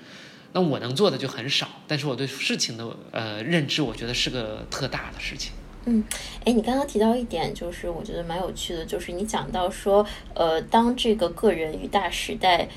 [0.53, 5.51] 那我能做的就很少，但是我对事情的呃认知，我觉得是个特大的事情。
[5.87, 6.05] 嗯，
[6.45, 12.69] 哎，你刚刚提到一点，就是我觉得蛮有趣的，就是你讲到说，呃，当这个个人与大时代。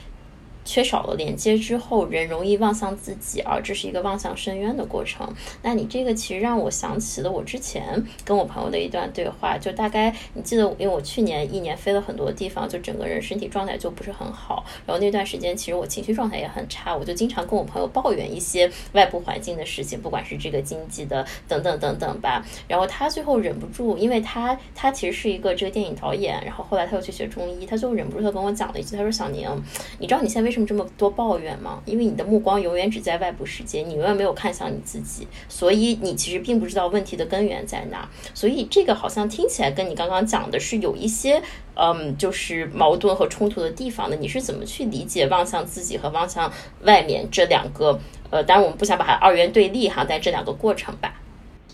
[0.69, 5.27] 缺少了连接之后，人容易望向自己，而这是一个望向深渊的过程。
[5.63, 14.63] 那你这个其实让我想起了我之前跟我朋友的一段对话，就大概你记得，因为我去年一年飞了很多地方，就整个人身体状态就不是很好。
[14.85, 22.45] 然后那段时间其实我情绪状态也很差，我就经常跟我朋友抱怨一些外部环境的事情，不管是这个经济的等等等等吧。
[22.67, 29.49] 然后他最后忍不住，因为他他其实是一个这个电影导演，然后后来他又去学中医，他最后忍不住他跟我讲了一句，他说：“小宁，
[29.97, 31.81] 你知道你现在为什么？”这么多抱怨吗？
[31.85, 38.09] 因为你的目光永远只在外部世界，你永远没有看向你自己，所以你其实并不知道问题的根源在哪。
[38.33, 41.41] 所以这个好像听起来跟你刚刚讲的是有一些，
[41.75, 44.15] 嗯，就是矛盾和冲突的地方的。
[44.15, 46.51] 你是怎么去理解望向自己和望向
[46.83, 47.99] 外面这两个？
[48.29, 51.21] 呃，当然我们不想把它二元对立哈，但这两个过程吧。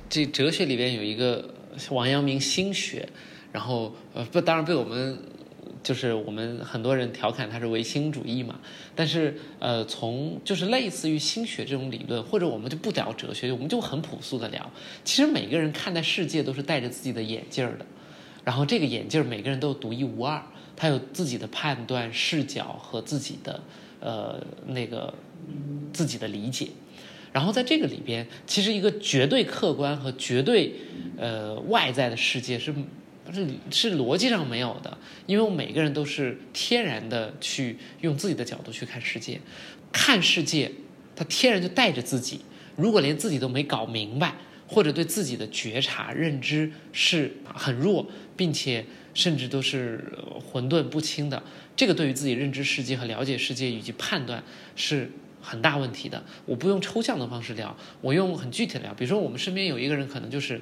[0.10, 1.54] 这哲学里边有一个
[1.92, 3.10] 王阳明心学，
[3.52, 5.20] 然后呃不，当然被我们。
[5.86, 8.60] 就是我们很多人调侃它是唯心主义嘛，
[8.96, 14.72] 但是呃，从就是类似于心学这种理论，或者我们就不聊哲学，我们就很朴素的聊。
[15.04, 17.86] 其实每个人看待世界都是戴着自己的眼镜的，
[18.44, 20.42] 然后这个眼镜每个人都有独一无二，
[20.76, 23.62] 他有自己的判断视角和自己的
[24.00, 25.14] 呃那个
[25.94, 26.70] 自己的理解。
[27.32, 30.74] 然后在这个里边，其实一个绝对客观和绝对
[31.16, 32.74] 呃外在的世界是。
[33.34, 39.40] 是是逻辑上没有的，因为我每个人都是天然的去用自己的角度去看世界，
[39.92, 40.72] 看世界，
[41.16, 42.42] 他天然就带着自己。
[42.76, 44.36] 如果连自己都没搞明白，
[44.68, 48.08] 或者对自己的觉察认知是很弱，
[48.38, 50.04] 并且甚至都是
[50.40, 51.42] 混沌不清的，
[51.76, 54.44] 这个对于自己认知世界和了解世界以及判断
[54.76, 55.10] 是
[55.42, 56.24] 很大问题的。
[56.46, 58.94] 我不用抽象的方式聊，我用很具体的聊。
[58.94, 60.62] 比如说，我们身边有一个人，可能就是。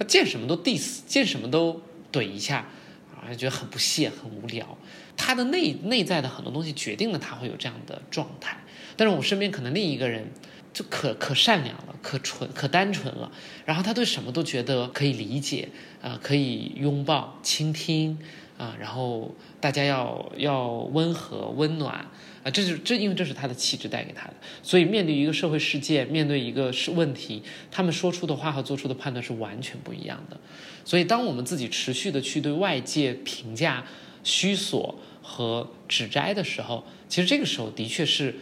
[0.00, 2.66] 他见什么都 diss，见什么都怼一下，
[3.14, 4.78] 啊，觉得很不屑、很无聊。
[5.14, 8.56] 他的内内在的很多东西决定了他会有这样的状态。
[8.96, 10.32] 但是我身边可能另一个人
[10.72, 13.30] 就可可善良了、可纯、可单纯了，
[13.64, 15.68] 然后他对什么都觉得可以理解，
[16.00, 18.18] 啊，可以拥抱、倾听，
[18.58, 22.06] 啊，然后大家要要温和、温暖。
[22.42, 30.40] 啊，这就是这，因为这是他的气质带给他的，所以面对一个社会事件，面对一个是问题，他们说出的话和做出的判断是完全不一样的。
[30.82, 33.84] 所以，当我们自己持续的去对外界评价
[34.24, 38.34] 虚索和指摘的时候，其实这个时候的确是，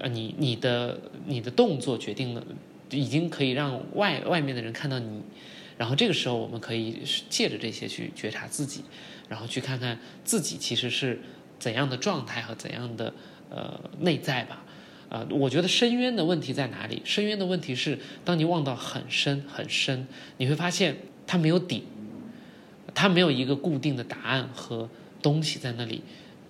[0.00, 2.42] 呃，你你的你的动作决定了，
[2.90, 5.22] 已经可以让外外面的人看到你，
[5.78, 8.82] 然后这个时候我们可以借着这些去觉察自己，
[9.28, 11.20] 然后去看看自己其实是
[11.58, 13.14] 怎样的状态和怎样的。
[13.52, 14.62] 呃，内在吧，
[15.08, 17.02] 啊，我觉得深渊的问题在哪里？
[17.04, 21.82] 深渊的问题是，当你望到很深很深，你会发现它没有底，
[22.94, 24.88] 它没有一个固定的答案和
[25.20, 26.00] 东西在那里，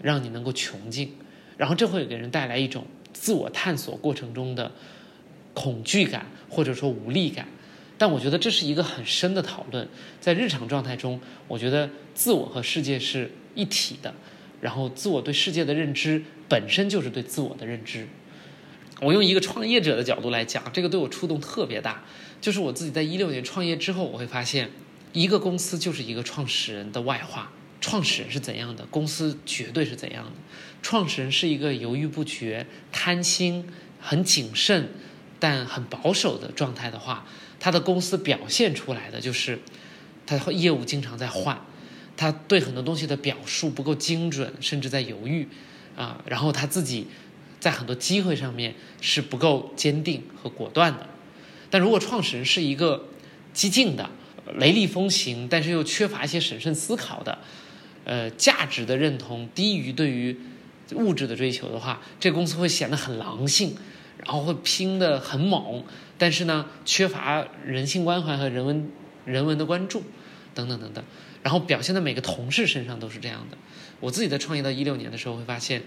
[0.03, 1.15] 让你能够穷尽，
[1.57, 2.85] 然后这会给人带来一种
[3.21, 4.73] 自我探索过程中的
[5.53, 7.47] 恐惧感或者说无力感。
[7.99, 9.87] 但我觉得这是一个很深的讨论，
[10.23, 14.15] 在日常状态中，我觉得自我和世界是一体的。
[14.63, 18.07] 然后，自我对世界的认知本身就是对自我的认知。
[19.03, 22.03] 我用一个创业者的角度来讲，这个对我触动特别大。
[22.41, 24.71] 就是我自己在一六年创业之后，我会发现，
[25.13, 27.53] 一个公司就是一个创始人的外化。
[27.83, 30.33] 创始人是怎样的，公司绝对是怎样的。
[30.83, 33.67] 创始人是一个犹豫不决、贪心、
[34.01, 34.89] 很谨慎
[35.39, 37.27] 但很保守的状态的话，
[37.59, 39.59] 他的公司表现出来的就是，
[40.27, 41.61] 他业务经常在换。
[42.17, 45.49] 他对很多东西的表述不够精准，甚至在犹豫，
[45.97, 47.07] 啊，然后他自己
[47.59, 51.07] 在很多机会上面是不够坚定和果断的。
[51.71, 53.07] 但如果创始人是一个
[53.55, 54.11] 激进的、
[54.59, 57.39] 雷厉风行，但是又缺乏一些审慎思考的，
[58.05, 60.37] 呃，价值的认同低于对于
[60.95, 63.75] 物质的追求的话，这公司会显得很狼性，
[64.25, 65.85] 然后会拼得很猛，
[66.19, 68.91] 但是呢，缺乏人性关怀和人文
[69.25, 70.03] 人文的关注，
[70.55, 71.05] 等等等等。
[71.43, 73.57] 然后表现在每个同事身上都是这样的。
[73.99, 75.83] 我自己在创业到一六年的时候，会发现，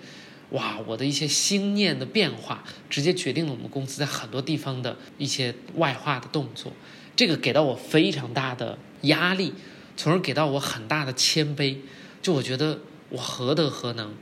[0.50, 6.74] 哇，我的一些心念的变化，直接决定了我们公司在很多地方的一些外化的动作。
[7.16, 9.54] 这个给到我非常大的压力，
[9.96, 11.78] 从而给到我很大的谦卑。
[12.24, 12.80] 就我觉得
[13.10, 14.14] 我何德何能，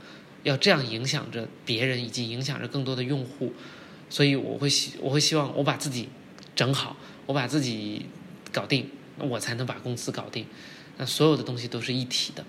[0.42, 3.52] 要这样影响着别人，以及影响着更多的用户。
[4.10, 6.08] 所以我会希我会希望我把自己
[6.54, 8.06] 整好，我把自己
[8.52, 10.46] 搞定，那我才能把公司搞定。
[10.98, 12.44] 那所有的东西都是一体的，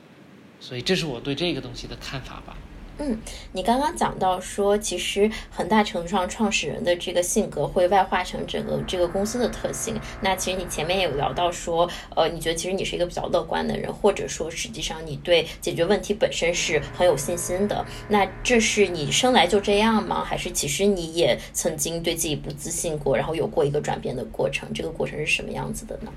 [0.60, 2.58] 所以这是我对这个东西的看法吧。
[3.00, 3.18] 嗯，
[3.54, 10.00] 你刚刚讲到说，其实很大程度上创始人的这个性格会外化成整个这个公司的特性。
[10.22, 17.84] 那其实你前面也有聊到说，呃，你觉得其实你是一个比较乐观的人，或者说实际上你对解决问题本身是很有信心的。
[18.10, 20.24] 那这是你生来就这样吗？
[20.24, 24.72] 还是其实你也曾经对自己不自信过，然后有过一个转变的过程？
[24.72, 26.14] 这个过程是什么样子的呢？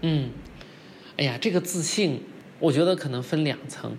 [0.00, 0.30] 嗯，
[1.18, 2.22] 哎呀，这个自信，
[2.60, 3.98] 我觉得可能分两层。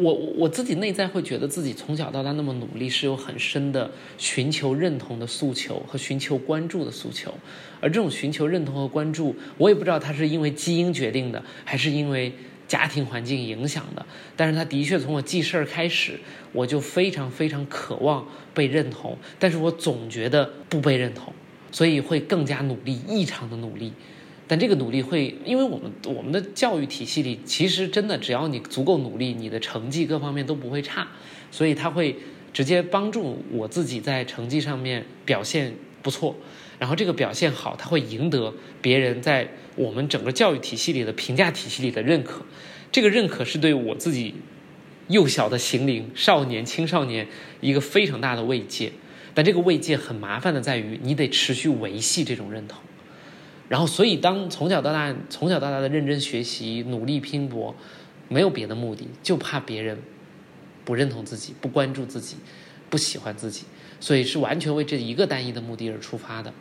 [0.00, 7.32] 我我自己内在会觉得自己从小到大那么努力，是有很深的寻求认同的诉求和寻求关注的诉求。
[7.80, 12.32] 而这种寻求认同和关注，我也不知道它是因为基因决定的，还是因为
[12.66, 14.04] 家庭环境影响的。
[14.34, 16.18] 但是它的确从我记事儿开始，
[16.52, 21.32] 我就非常非常渴望被认同，但是我总觉得不被认同，
[21.70, 23.92] 所以会更加努力，异常的努力。
[24.48, 31.08] 但这个努力会，因为我们我们的教育体系里，其实真的只要你足够努力，你的成绩各方面都不会差，
[31.50, 32.16] 所以他会
[32.52, 36.36] 直接帮助我自己在成绩上面表现不错，
[36.78, 42.42] 然后这个表现好，他会赢得别人在我们整个教育体系里的评价体系里的认可，
[42.92, 44.34] 这个认可是对我自己
[45.08, 47.26] 幼小的心灵、少年、青少年
[47.60, 48.92] 一个非常大的慰藉，
[49.34, 52.78] 但这个慰藉很麻烦的在于，你得持续维系这种认同。
[53.68, 57.74] 然后，所以当从小到大、从小到大的认真学习、努力拼搏，
[58.28, 59.98] 没有别的目的，就怕别人
[60.84, 62.36] 不认同自己、不关注自己、
[62.88, 63.64] 不喜欢自己，
[63.98, 66.52] 所以是完全为这一个单一的目的而出发的。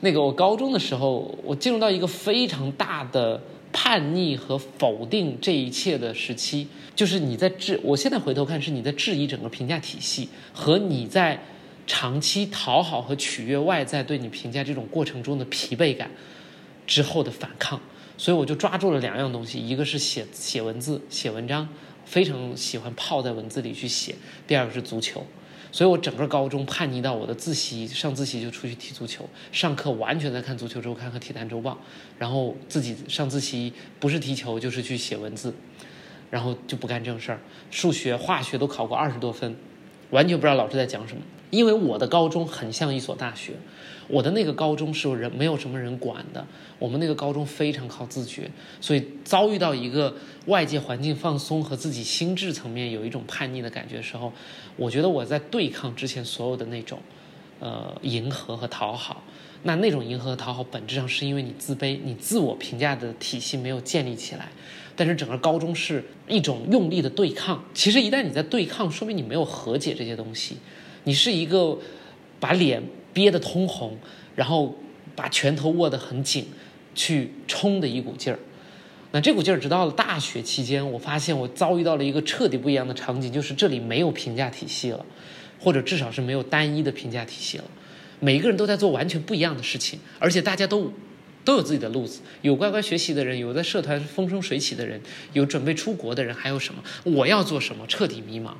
[0.00, 3.42] 那个我高中的时候，我进入到一个非常大的
[3.72, 11.38] 叛逆和否定这一切的时期，就是你在质，我现在回头看是你在质疑整个评价体系和你在
[11.86, 16.10] 长期讨好和取悦外在对你评价这种过程中的疲惫感。
[16.88, 17.78] 之后的反抗，
[18.16, 21.68] 所以我就抓住了两样东西，一个是写写文字、写文章，
[22.06, 24.14] 非常喜欢泡在文字里去写；
[24.46, 25.24] 第二个是足球，
[25.70, 31.78] 所以我整个高中叛逆到我的自习上自习就出去踢足球，上课完全在看足球周刊和体坛周报，
[32.18, 35.52] 然后自己上自习不是踢球就是去写文字，
[36.30, 39.54] 然后就不干正事儿，数学、化学都考过二十多分，
[40.08, 41.20] 完全不知道老师在讲什么，
[41.50, 43.52] 因为我的高中很像一所大学。
[44.08, 46.44] 我的那个高中是人没有什么人管的，
[46.78, 48.50] 我们那个高中非常靠自觉，
[48.80, 54.32] 所以遭遇到一个外界环境放松和自己心智层面有一种叛逆的感觉的时候，
[54.76, 56.98] 我觉得我在对抗之前所有的那种，
[57.60, 59.22] 呃，迎合和讨好。
[59.64, 64.48] 那那种迎合和讨好本质上是因为你自卑，你自我评价的体系没有建立起来。
[64.96, 67.62] 但是整个高中是一种用力的对抗。
[67.74, 70.56] 其实一旦你在对抗，说明你没有和解这些东西，
[71.04, 71.78] 你是一个
[72.40, 72.82] 把脸。
[73.12, 73.96] 憋得通红，
[74.36, 74.76] 然后
[75.16, 76.46] 把拳头握得很紧，
[76.94, 78.38] 去冲的一股劲儿。
[79.10, 85.06] 那这股劲儿，直到了大学期间，我发现我遭遇到了一个彻底不一样的场景，就是这里没有评价体系了，
[85.58, 87.64] 或者至少是没有单一的评价体系了。
[88.20, 90.92] 每一个人都在做完全不一样的事情，而且大家都
[91.42, 95.00] 都有自己的路子，有乖乖学习的人，有在社团风生水起的人，
[95.32, 96.82] 有准备出国的人，还有什么？
[97.04, 97.86] 我要做什么？
[97.86, 98.50] 彻底迷茫。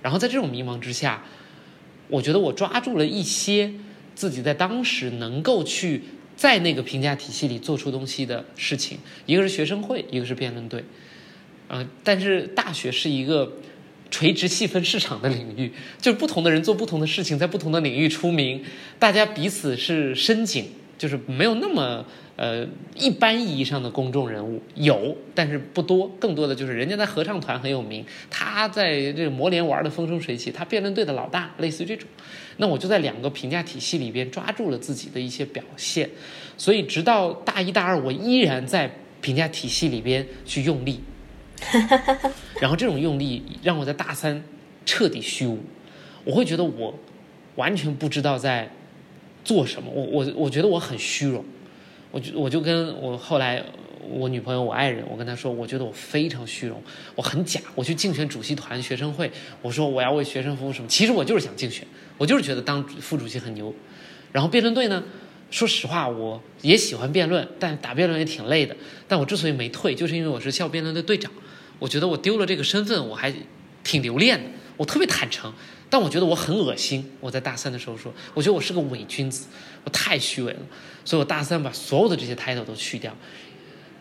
[0.00, 1.24] 然后在这种迷茫之下，
[2.06, 3.72] 我觉得我抓住了一些。
[4.18, 6.02] 自己在当时能够去
[6.36, 10.82] 在那个评价体系里做出东西的事情，一个是学生会，一个是辩论队，
[11.68, 13.52] 嗯，但是大学是一个
[14.10, 18.64] 垂直细分市场的领域，就是不同的人做不同的事情，在不同的领域出名，
[18.98, 20.64] 大家彼此是深井，
[20.98, 22.04] 就是没有那么。
[22.38, 22.64] 呃，
[22.94, 26.08] 一般意义上的公众人物有，但是不多。
[26.20, 32.08] 更多的就是人家在合唱团很有名，他在这个魔联玩的风生水起，他辩论队的老大，类似于这种。
[32.58, 36.08] 那我就在两个评价体系里边抓住了自己的一些表现，
[36.56, 38.88] 所以直到大一大二，我依然在
[39.20, 41.00] 评价体系里边去用力。
[42.60, 44.40] 然后这种用力让我在大三
[44.86, 45.58] 彻底虚无，
[46.22, 46.94] 我会觉得我
[47.56, 48.70] 完全不知道在
[49.42, 51.44] 做什么，我我我觉得我很虚荣。
[52.10, 53.62] 我就我就跟我后来
[54.08, 56.82] 我女朋友我爱人我跟她说，我觉得我非常虚荣，
[57.14, 57.60] 我很假。
[57.74, 59.30] 我去竞选主席团学生会，
[59.60, 60.88] 我说我要为学生服务什么？
[60.88, 61.86] 其实我就是想竞选，
[62.16, 63.74] 我就是觉得当副主席很牛。
[64.32, 65.02] 然后辩论队呢，
[65.50, 68.74] 说实话我也喜欢辩论，但打辩论也挺累的。
[69.06, 71.30] 但我之所以没退，就是因为我是校辩论队队长，
[71.78, 73.32] 我觉得我丢了这个身份，我还
[73.84, 74.50] 挺留恋的。
[74.76, 75.52] 我特别坦诚，
[75.90, 77.04] 但我觉得我很恶心。
[77.20, 79.46] 我在大三的时候说，我觉得我是个伪君子，
[79.84, 80.60] 我太虚伪了。
[81.04, 83.16] 所以我大三把所有的这些 title 都去掉。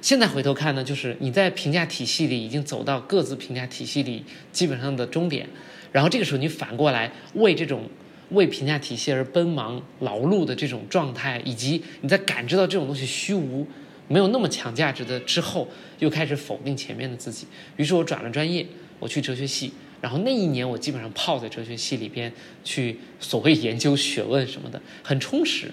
[0.02, 5.50] 现在回头看呢，就是你在评价体系里已经走到各自评价体系里基本上的终点，
[5.92, 7.90] 然后这个时候你反过来为这种
[8.30, 13.66] 为评价体系而奔忙劳碌的这种状态，以及你在感知到这种东西虚无
[14.08, 15.68] 没有那么强价值的之后，
[16.00, 17.48] 又开始否定前面的自己。
[17.78, 18.66] 于是我转了专业，
[19.00, 22.32] 我去哲学系，然后那一年我基本上泡在哲学系里边
[22.64, 25.72] 去所谓研究学问什么的，很充实。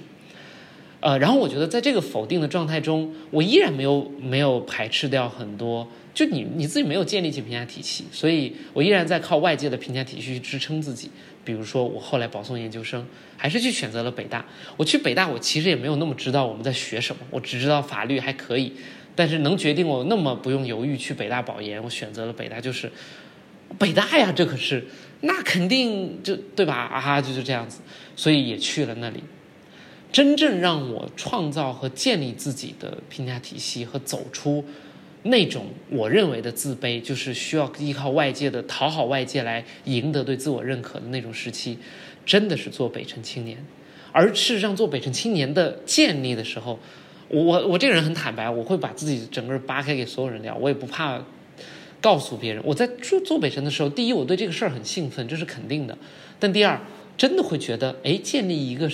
[1.01, 11.11] 呃，然后我觉得在这个否定的状态中，我依然没有没有排斥掉很多，就你你自己没有建立起评价体系，所以我依然在靠外界的评价体系去支撑自己。
[11.45, 13.07] 比如说我后来保送研究生，
[13.37, 14.47] 还是去选择了北大。
[14.79, 18.73] 我去北大，我其实也没有那么知道我们在学什么，我只知道法律还可以，
[19.15, 22.91] 但是能决定我那么不用犹豫去北大保研，我选择了北大，就是
[23.79, 24.85] 北大呀，这可是
[25.21, 26.75] 那肯定就对吧？
[26.75, 27.81] 啊，就是这样子，
[28.17, 29.23] 所以也去了那里。
[30.13, 34.65] 真正让我创造和建立自己的评价体系和走出
[35.25, 41.77] 那种我认为的自卑，就是需要依靠外界的讨好外界来赢得对自我认可的那种时期，
[42.25, 43.59] 真的是做北辰青年。
[44.13, 46.79] 而事实上，做北辰青年的建立的时候，
[47.27, 51.21] 我我我这个人很坦白，我会把自己整个扒开给所有人聊，我也不怕
[52.05, 52.63] 告诉别人。
[52.67, 55.97] 我在做做北辰的时候，第一，我对这个事儿很兴奋，这是肯定的；
[56.39, 56.79] 但第二，
[57.17, 58.91] 真的会觉得，哎，建立一个。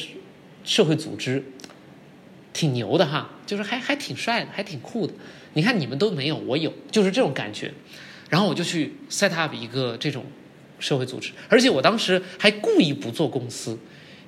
[0.63, 1.43] 社会组织
[2.53, 5.15] 挺牛的哈，就是还还挺帅的，还挺酷的。
[5.55, 7.73] 你看你们都没有，我有，就是这种感觉。
[8.29, 10.27] 然后我就去 set up 一个这种
[10.79, 13.79] 社会组织，而且我当时还故意不做公司，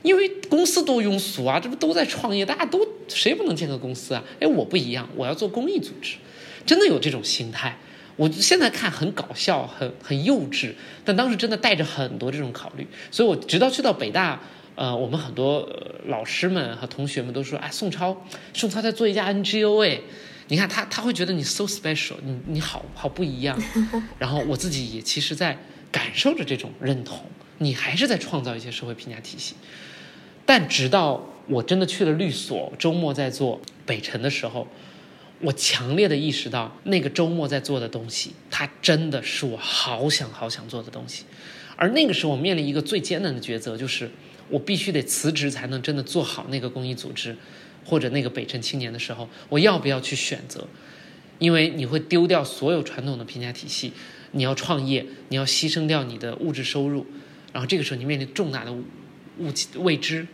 [0.01, 4.25] 因为公司多庸俗啊，这不都在创业，大家都谁不能建个公司啊？
[4.41, 6.17] 哎，我不一样，我要做公益组织，
[6.65, 7.77] 真的有这种心态。
[8.17, 10.73] 我现在看很搞笑，很很幼稚，
[11.05, 14.41] 但当时真的带着很多这种考虑，所以我直到去到北大。
[14.75, 15.69] 呃，我们很多
[16.07, 18.17] 老师们和同学们都说，哎，宋超，
[18.55, 20.01] 宋超在做一家 NGO 哎，
[20.49, 23.63] 你看他他会觉得你 so special，你你好好不一样。
[24.19, 25.59] 然后我自己也其实在
[25.91, 27.21] 感受着这种认同，
[27.59, 29.55] 你还是在创造一些社会评价体系。
[30.47, 34.67] 但直到我真的去了律所，周末在做北辰的时候，
[35.43, 41.25] 我强烈的意识到，那个周末在做的东西，它真的是我好想好想做的东西。
[41.77, 44.11] 而那个时候，我面临一个最艰难的抉择，就是。
[44.49, 47.35] 我必须得辞职才能真的做好那个公益组织，
[47.87, 50.67] 或者那个北辰青年的时候，我要不要去选择？
[51.39, 53.93] 因为你会丢掉所有传统的评价体系，
[54.33, 57.07] 你要创业，你要牺牲掉你的物质收入，
[57.51, 58.83] 然后这个时候你面临重大的物
[59.77, 60.27] 未知。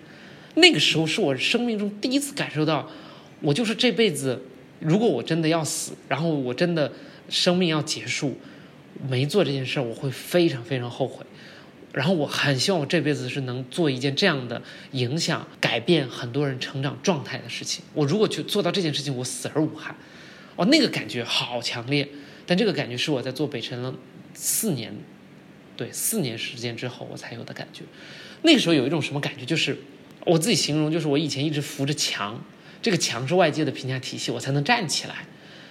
[0.54, 2.90] 那个时候是我生命中第一次感受到，
[3.40, 4.42] 我就是这辈子，
[4.80, 6.92] 如果我真的要死，然后我真的
[7.28, 8.36] 生命要结束，
[9.08, 11.24] 没做这件事儿，我会非常非常后悔。
[11.92, 14.62] 然后我很希望我这辈子是能做一件这样的
[14.92, 17.82] 影响、改变很多人成长状态的事情。
[17.94, 19.96] 我如果去做到这件事情，我死而无憾。
[20.54, 22.06] 哦，那个感觉好强烈。
[22.46, 23.92] 但这个感觉是我在做北辰了
[24.34, 24.94] 四年，
[25.76, 27.82] 对，四年时间之后我才有的感觉。
[28.42, 29.44] 那个时候有一种什么感觉？
[29.44, 29.76] 就是
[30.24, 32.40] 我自己形容，就是我以前一直扶着墙，
[32.80, 35.14] 这个墙是外界的评价体系，我才能站起来。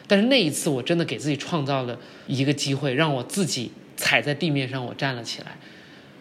[0.07, 5.57] 但是那一次，我真的给自己创造了一个机会，让我自己踩在地面上，我站了起来。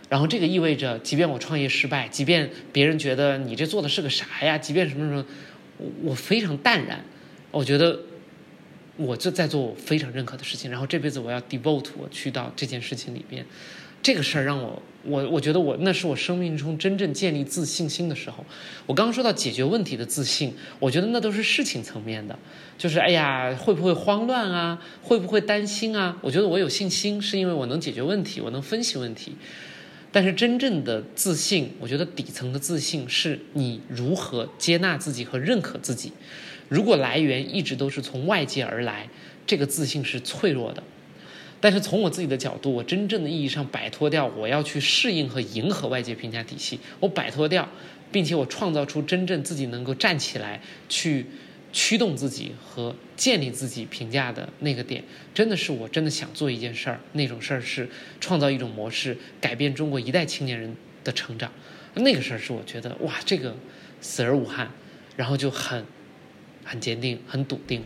[0.09, 5.25] 然后这个意味着，即便我创业失败，即便别人觉得你这做的是个啥呀，即便什么什么，
[5.79, 7.05] 我我非常淡然。
[7.51, 8.01] 我觉得
[8.97, 13.45] 我就在做我非常认可的事情，然后这辈子我要 devote 我去到这件事情里边。
[14.07, 18.47] 这个事儿让我我我觉得我那是我生命中真正建立自信心的时候。
[18.87, 22.39] 我刚刚说到解决问题的自信，我觉得那都是事情层面的，
[22.79, 26.17] 就是哎呀会不会慌乱啊，会不会担心啊？
[26.23, 29.35] 我觉得我有信心，是因为我能解决问题，我能分析问题。
[30.13, 36.13] 但是真正的自信，我觉得底层的自信是你如何接纳自己和认可自己。
[36.69, 39.09] 如果来源一直都是从外界而来，
[39.45, 40.81] 这个自信是脆弱的。
[41.61, 47.69] 但是从我自己的角度，我真正的意义上摆脱掉我要去适应和迎合外界评价体系，我摆脱掉，
[48.13, 51.27] 并且我创造出真正自己能够站起来去。
[51.73, 55.05] 驱动自己和建立自己评价的那个点，
[55.35, 56.99] 真的是我真的想做一件事儿。
[57.13, 57.87] 那种事儿是
[58.19, 61.53] 创造一种模式，改变中国一代青年人的成长。
[61.97, 63.55] 那个事儿是我觉得哇，这个
[64.01, 64.71] 死而无憾，
[65.17, 65.85] 然后就很
[66.65, 67.83] 很坚定、很笃定。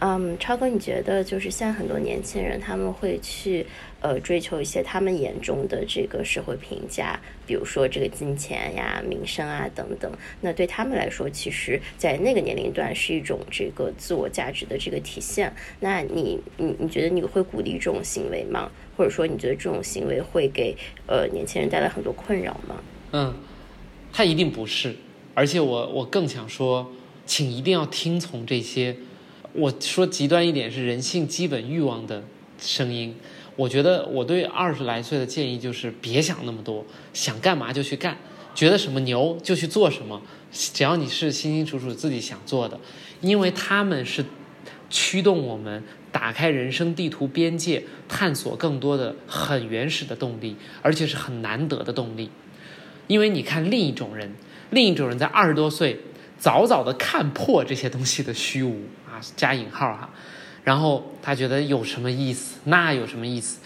[0.00, 3.66] 嗯，超哥，你觉得就是现在很多年轻人他们会去
[4.00, 10.08] 呃追求一些他们眼中的这个社会评价，比如说这个金钱呀、名声啊等等。
[10.40, 15.52] 那对他们来说，其实，在那个年龄段是一种这个自我价值的这个体现。
[15.80, 18.70] 那你你你觉得你会鼓励这种行为吗？
[18.96, 20.76] 或者说你觉得这种行为会给
[21.08, 22.76] 呃年轻人带来很多困扰吗？
[23.10, 23.34] 嗯，
[24.12, 24.94] 他一定不是。
[25.34, 26.92] 而且我我更想说，
[27.26, 28.96] 请一定要听从这些。
[29.52, 32.22] 我说极端一点是人性基本欲望的
[32.60, 33.16] 声音。
[33.56, 38.16] 我觉得我对二十来岁的建议就是别想那么多，想干嘛就去干，
[38.54, 40.22] 觉得什么牛就去做什么，
[40.52, 42.78] 只要你是清清楚楚自己想做的，
[43.20, 44.24] 因为他们是
[44.88, 45.82] 驱动我们
[46.12, 52.30] 打开人生地图边界、探索更多的很原始的动力，而且是很难得的动力。
[53.08, 54.36] 因为你看另一种人，
[54.70, 55.98] 另一种人在二十多岁，
[56.38, 58.82] 早早的看破这些东西的虚无。
[59.36, 60.10] 加引号哈，
[60.64, 62.58] 然后他觉得有什么意思？
[62.64, 63.58] 那有什么意思？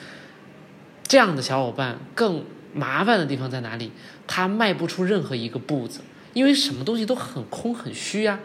[1.06, 2.44] 这样的小伙伴更
[2.74, 3.90] 麻烦的地方在哪里？
[4.26, 6.00] 他迈不出任何一个步子，
[6.32, 8.38] 因为什么东西都很空很虚呀。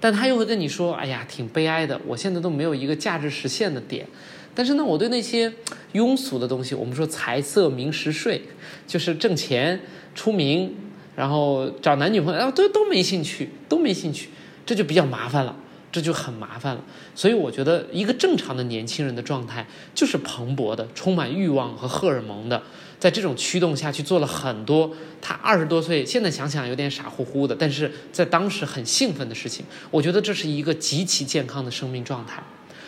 [0.00, 4.06] 但他又会跟你说：“哎呀，挺悲哀的，我现在都没有一个价值实现的点。
[4.54, 5.52] 但是呢，我对那些
[5.92, 8.42] 庸俗的东西，我们说财色名食睡，
[8.86, 9.80] 就是挣钱。”
[10.14, 10.76] 出名，
[11.16, 14.28] 然后找男女朋友，然后都都没兴趣，都没兴趣，
[14.66, 15.56] 这就比较麻烦了，
[15.92, 16.82] 这就很麻烦了。
[17.14, 19.64] 所以我觉得，一个正常的年轻人的状态
[19.94, 22.60] 就是蓬勃的，充满欲望和荷尔蒙的，
[22.98, 24.90] 在这种驱动下去做了很多
[25.20, 29.64] 他二十多岁现在想想有点傻乎乎的，但是在当时很兴奋的事情。
[29.90, 32.42] 我觉得这是一个极其健康的生命状态，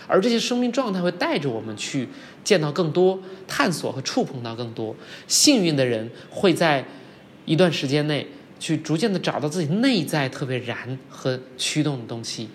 [0.08, 2.08] 而这些生命状态会带着我们去
[2.42, 4.96] 见到更多，探索和触碰到更多。
[5.28, 6.84] 幸运的人会在。
[7.46, 8.26] 一段时间内，
[8.58, 12.48] 去逐渐的找到自己内在特别燃和驱动的东西，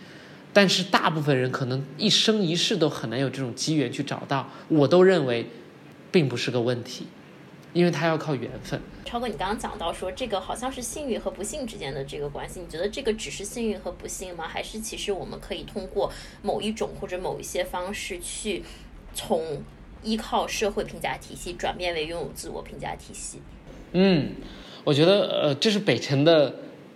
[0.52, 4.50] 但是大部分人可能一生一世都很难有这种机缘去找到。
[4.68, 5.48] 我都认为，
[6.12, 7.08] 并不是个问题，
[7.74, 8.82] 因为他要靠缘分。
[9.06, 14.48] 超哥，你刚刚讲到说这个好像是幸运和不幸之间的这个关系，你觉得这个只是幸运和不幸吗？
[14.48, 18.64] 还是其实我们可以通过某一种或者某一些方式去
[19.14, 19.64] 从
[20.04, 23.40] 依靠社会评价体系转变为拥有自我评价体系？
[23.94, 24.32] 嗯。
[24.86, 26.56] 我觉得，呃，这是北辰的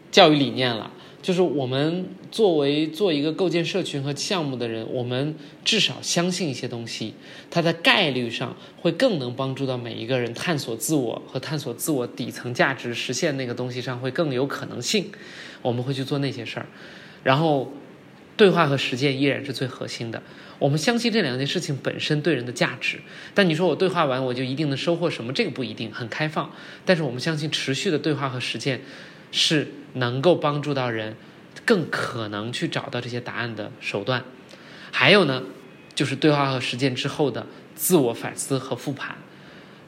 [0.10, 0.89] 教育理念了。
[1.24, 7.13] 就是我们作为做一个构建社群和项目的人，我们至少相信一些东西，
[7.49, 15.09] 它在概率上会更能帮助到每一个人探索自我和探索自我底层价值实现那个东西上会更有可能性。
[15.61, 16.65] 我们会去做那些事儿，
[17.24, 17.71] 然后
[18.36, 20.21] 对话和实践依然是最核心的。
[20.59, 22.99] 我们相信这两件事情本身对人的价值，
[23.34, 25.32] 但你说我对话完我就一定能收获什么？
[25.32, 26.51] 这个不一定，很开放。
[26.84, 28.82] 但是我们相信持续的对话和实践
[29.34, 31.17] 是能够帮助到人，
[31.65, 34.23] 更可能去找到这些答案的手段。
[34.93, 35.43] 还有呢，
[35.93, 39.17] 就是对话和实践之后的自我反思和复盘，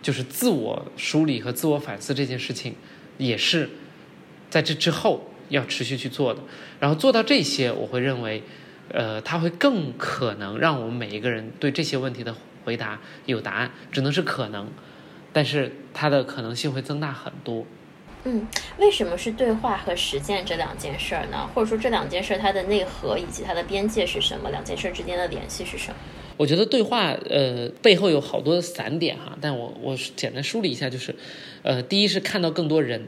[0.01, 2.75] 就是自我梳理和自我反思这件事情，
[3.17, 3.69] 也是
[4.49, 6.41] 在这之后要持续去做的。
[6.81, 8.43] 然后做到这些，我会认为。
[8.89, 14.69] 呃，它会更可能让我们每一个人对这些问题的回答有答案，只能是可能，
[15.33, 17.65] 但是它的可能性会增大很多。
[18.25, 18.47] 嗯，
[18.79, 21.47] 为什么是对话和实践这两件事儿呢？
[21.53, 24.49] 或者说这两件事它的内核以及它的边界是什么？
[24.49, 25.95] 两件事之间的联系是什么？
[26.37, 31.15] 我觉得对话呃背后有好多散点哈，但我我简单梳理一下，就是
[31.61, 33.07] 呃，第一是看到更多人，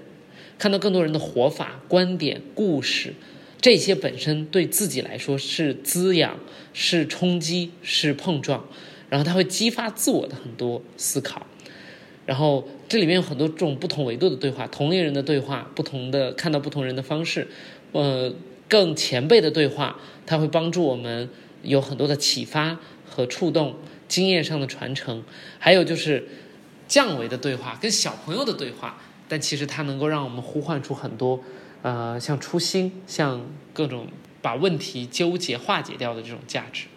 [0.59, 3.13] 看到更多人的活法、观点、故事。
[3.59, 6.39] 这些本身对自己来说是滋养、
[6.73, 8.67] 是冲击、是碰撞，
[9.09, 11.47] 然后它会激发自我的很多思考。
[12.27, 17.47] 然后这里面有很多这种不同维度的对话，同龄人的对话，不同的看到不同人的方式，
[17.93, 18.31] 呃，
[18.69, 21.29] 更前辈的对话，它会帮助我们
[21.63, 22.77] 有很多的启发
[23.09, 23.75] 和触动，
[24.07, 25.23] 经验上的传承。
[25.57, 26.27] 还有就是
[26.87, 31.41] 降维的对话，跟小朋友的对话，但其实它能够让我们呼唤出很多。
[31.83, 34.07] 呃，像初心，像各种
[34.41, 36.87] 把问题纠结化解掉的这种价值，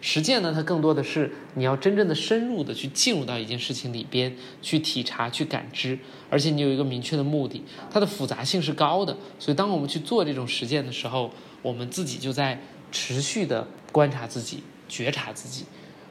[0.00, 5.98] 实践呢，它更多的是你要真正的深入的去进入到一件事情里边去体察、去感知，
[6.30, 9.16] 而且你有一个明确的目的，它的复杂性是高的。
[9.38, 11.32] 所以，当我们去做这种实践的时候，
[11.62, 12.60] 我们自己就在
[12.92, 15.64] 持续的观察自己、觉察自己，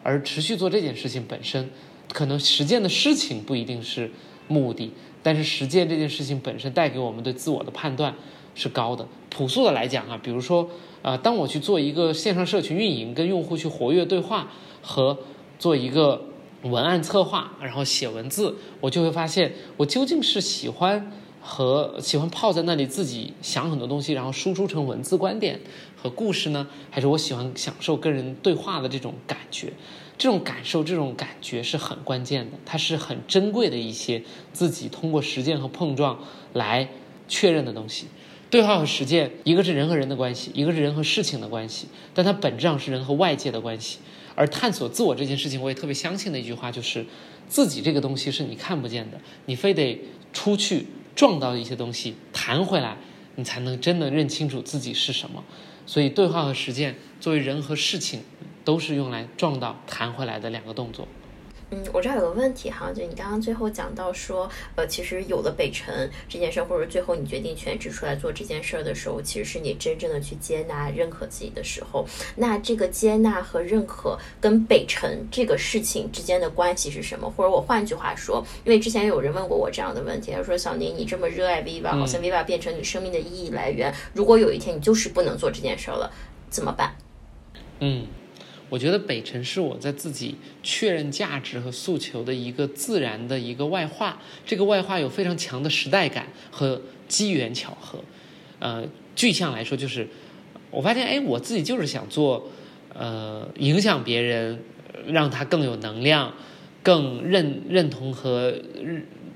[0.03, 1.69] 而持续做这件事情本身，
[2.11, 4.11] 可能实践的事情不一定是
[4.49, 4.91] 目的。
[5.23, 8.13] 但是实践这件事情本身带给我们对自我的判断
[8.53, 9.07] 是高的。
[9.29, 10.69] 朴素的来讲啊，比如说，
[11.07, 14.51] 呃，当我去做一个线上社群运营，跟用户去活跃对话，
[14.81, 15.17] 和
[15.57, 16.21] 做一个
[16.63, 25.61] 文案策划，然后写文字，我就会发现，我究竟是喜欢和喜欢泡在那里自己想很多东西，然后输出成文字观点
[25.95, 29.71] 和故事呢，还是我喜欢享受跟人对话的这种感觉？
[30.17, 36.19] 这种感受、这种感觉是很关键的，它是很珍贵的一些自己通过实践和碰撞
[36.51, 36.89] 来
[37.29, 38.07] 确认的东西。
[38.49, 43.99] 对话和实践，一个是人和人的关系，一个是人和事情的关系，但它本质上是人和外界的关系。
[44.35, 47.05] 而探索自我这件事情，我也特别相信的一句话就是：
[47.47, 49.99] 自己这个东西是你看不见的，你非得
[50.31, 52.97] 出去撞到一些东西，弹回来，
[53.35, 55.43] 你才能真的认清楚自己是什么。
[55.85, 58.21] 所以，对话和实践作为人和事情。
[58.67, 61.07] 都是用来撞到弹回来的两个动作。
[61.69, 72.07] 嗯，我这儿有个问题哈，就你刚刚最后讲到说，呃，其实有了北辰这件事儿，或者最后你决定全职出来做这件事儿的时候，其实是你真正的去接纳、认可自己的时候。
[72.37, 77.29] 那这个接纳和认可跟北辰这个事情之间的关系是什么？
[77.29, 86.09] 或者我换句话说，因为之前有人问过我这样的问题，他说：“小宁，你这么热爱 Viva，好像 Viva 变成你生命的意义来源，如果有一天你就是不能做这件事儿了，
[86.49, 86.95] 怎么办？”
[87.81, 88.07] 嗯。
[88.69, 97.99] 我觉得北辰是我在自己确认价值和诉求的一个自然的一个外化，这个外化有非常强的时代感和机缘巧合。
[98.59, 98.83] 呃，
[99.15, 100.07] 具象来说就是，
[100.69, 102.49] 我发现哎，我自己就是想做，
[102.93, 104.59] 呃，影响别人，
[105.07, 106.33] 让他更有能量，
[106.83, 108.53] 更认认同和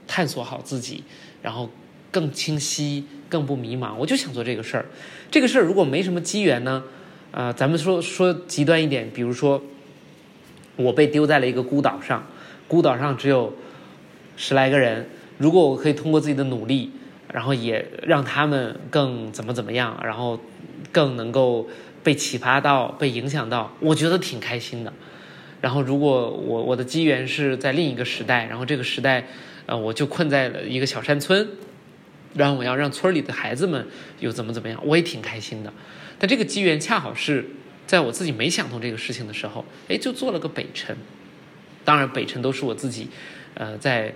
[0.07, 1.03] 探索好自己，
[1.41, 1.69] 然后
[2.11, 3.95] 更清晰、更不迷茫。
[3.95, 4.85] 我就想做这个事儿。
[5.29, 6.83] 这个事儿如果没什么机缘呢？
[7.31, 9.61] 啊，咱们说说极端一点，比如说，
[10.75, 12.27] 我被丢在了一个孤岛上，
[12.67, 13.53] 孤岛上只有
[14.35, 15.07] 十来个人。
[15.37, 16.91] 如果我可以通过自己的努力，
[17.31, 20.39] 然后也让他们更怎么怎么样，然后
[20.91, 21.67] 更能够
[22.03, 24.91] 被启发到、被影响到，我觉得挺开心的。
[25.61, 29.25] 然后，如果我我的机缘是在另一个时代，然后这个时代，
[29.67, 31.47] 呃，我就困在了一个小山村，
[32.33, 33.87] 然后我要让村里的孩子们
[34.19, 35.71] 又怎么怎么样，我也挺开心的。
[36.21, 37.43] 但这个机缘恰好是
[37.87, 40.95] 在我自己没想通这个事情的时候，哎，就做了个北辰。
[41.83, 43.07] 当然，北辰都是我自己，
[43.55, 44.13] 呃，在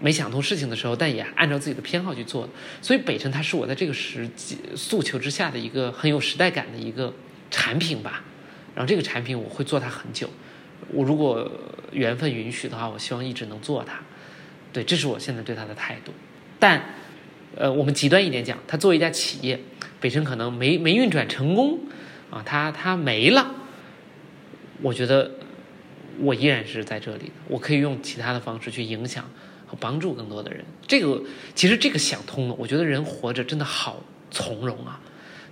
[0.00, 2.52] 没想通事情的时候，但也按照自己的偏好去做的。
[2.82, 7.14] 所以，北辰它是我在这个时机诉求之下的一个很有时代感的一个
[7.50, 8.22] 产品吧。
[8.74, 10.28] 然后，这个产品我会做它很久。
[10.88, 11.50] 我如果
[11.92, 13.98] 缘分允许的话，我希望一直能做它。
[14.74, 16.12] 对，这是我现在对它的态度。
[16.58, 16.84] 但，
[17.56, 19.58] 呃，我们极端一点讲，它作为一家企业。
[20.00, 21.78] 北辰可能没没运转成功，
[22.30, 23.54] 啊，它它没了。
[24.82, 25.30] 我觉得
[26.18, 29.28] 我依然是在这里的，我可以用其他的方式去影响
[29.66, 30.64] 和帮助更多的人。
[30.86, 31.22] 这个
[31.54, 34.98] 其实这个想通了，我觉得人活着真的好从容啊，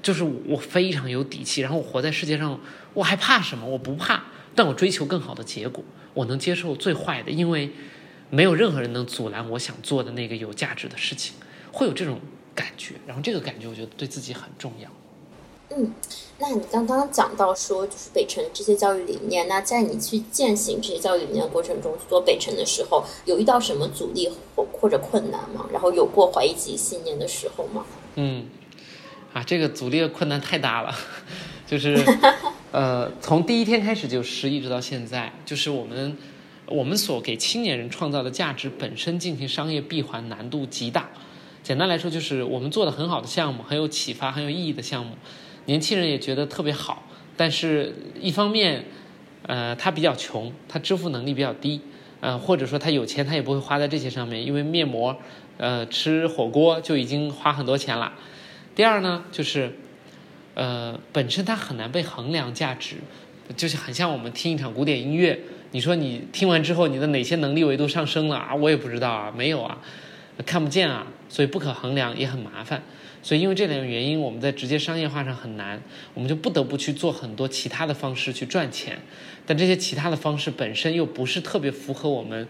[0.01, 2.59] 就是我非常有底气，然后我活在世界上，
[2.95, 3.67] 我还怕什么？
[3.67, 4.25] 我不怕，
[4.55, 5.85] 但我追求更好的结果，
[6.15, 7.71] 我能接受最坏的，因为
[8.31, 11.35] 没有任何人能阻拦我想做的那个有价值的事情，
[11.71, 12.19] 会有这种。
[12.59, 14.91] 感觉，然后这个感觉我觉得对自己很重要。
[15.71, 15.95] 嗯，
[16.39, 25.69] 那你刚刚讲到说，就是北辰这些教育理念，那在你去践行这些教育理念的过程中，做北辰的时候，有遇到什么阻力或或者困难吗？
[25.71, 27.85] 然后有过怀疑自己信念的时候吗？
[28.17, 28.47] 嗯，
[29.35, 30.93] 啊，这个阻力的困难太大了，
[31.69, 32.03] 就是
[32.73, 36.17] 呃，从第一天开始就是一，直到现在，就是我们
[36.67, 41.11] 我们所给青年人创造的价值本身进行商业闭环难度极大。
[41.69, 45.13] 简单来说，就是我们做的很好的项目，很有启发、很有意义的项目，
[45.67, 47.03] 年轻人也觉得特别好。
[47.37, 48.87] 但是，一方面，
[49.43, 51.83] 呃，他比较穷，他支付能力比较低，
[52.21, 55.15] 呃，或者说他有钱，他也不会花在这些上面，因为面膜，
[55.59, 58.15] 呃，吃火锅就已经花很多钱了。
[58.75, 59.71] 第二呢，就是，
[60.55, 62.97] 呃，本身它很难被衡量价值，
[63.59, 65.39] 就是很像我们听一场古典音乐，
[65.73, 68.55] 你说你听完之后，你的哪些能力维度上升了啊？
[68.55, 69.77] 我也不知道啊，没有啊。
[70.47, 72.83] 看不见啊，所以不可衡量也很麻烦，
[73.23, 75.83] 所以因为这两个原因，我们在直接商业化上很难，
[76.15, 78.99] 我们就不得不去做很多其他的方式去赚钱，
[79.45, 82.49] 但这些其他的方式本身又不是特别符合我们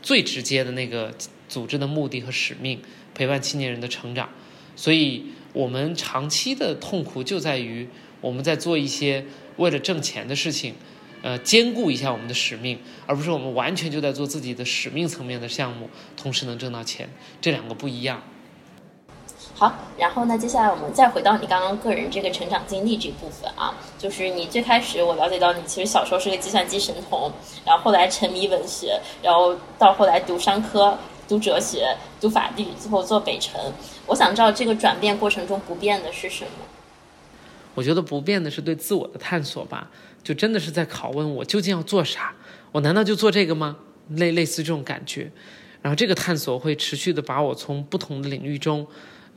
[0.00, 1.12] 最直接的那个
[1.48, 2.80] 组织的目的和使命，
[3.14, 4.28] 陪伴青年人的成长，
[4.76, 7.88] 所以我们长期的痛苦就在于
[8.20, 9.24] 我们在做一些
[9.56, 10.74] 为了挣钱的事情。
[11.22, 17.08] 呃，兼顾一下我们的使命，而不是我们完全就在做自己的使命层面的项目，同时能挣到钱，
[17.40, 18.22] 这两个不一样。
[19.54, 27.30] 好，然后呢，接下来我们再回到你刚刚个人这个成长经历这部分啊，就是你最开始我了解到你其实小时候是个计算机神童，
[27.66, 30.96] 然后后来沉迷文学，然后到后来读商科、
[31.28, 33.60] 读哲学、读法律，最后做北辰。
[34.06, 36.50] 我想知道这个转变过程中不变的是什么？
[37.74, 39.90] 我觉得不变的是对自我的探索吧。
[40.22, 42.34] 就真的是在拷问我究竟要做啥？
[42.72, 43.76] 我难道就做这个吗？
[44.10, 45.30] 类类似这种感觉，
[45.82, 48.86] 然后这个探索会持续的把我从不同的领域中，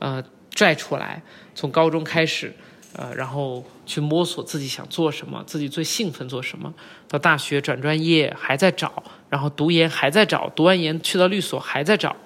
[0.00, 1.22] 呃，拽出来。
[1.54, 2.52] 从高中开始，
[2.94, 6.74] 呃，然后去摸索自己想做什么，自己最兴奋做什么。
[7.08, 12.16] 到大学转专业还在找，然后读研还在找，读完研去到律所还在找。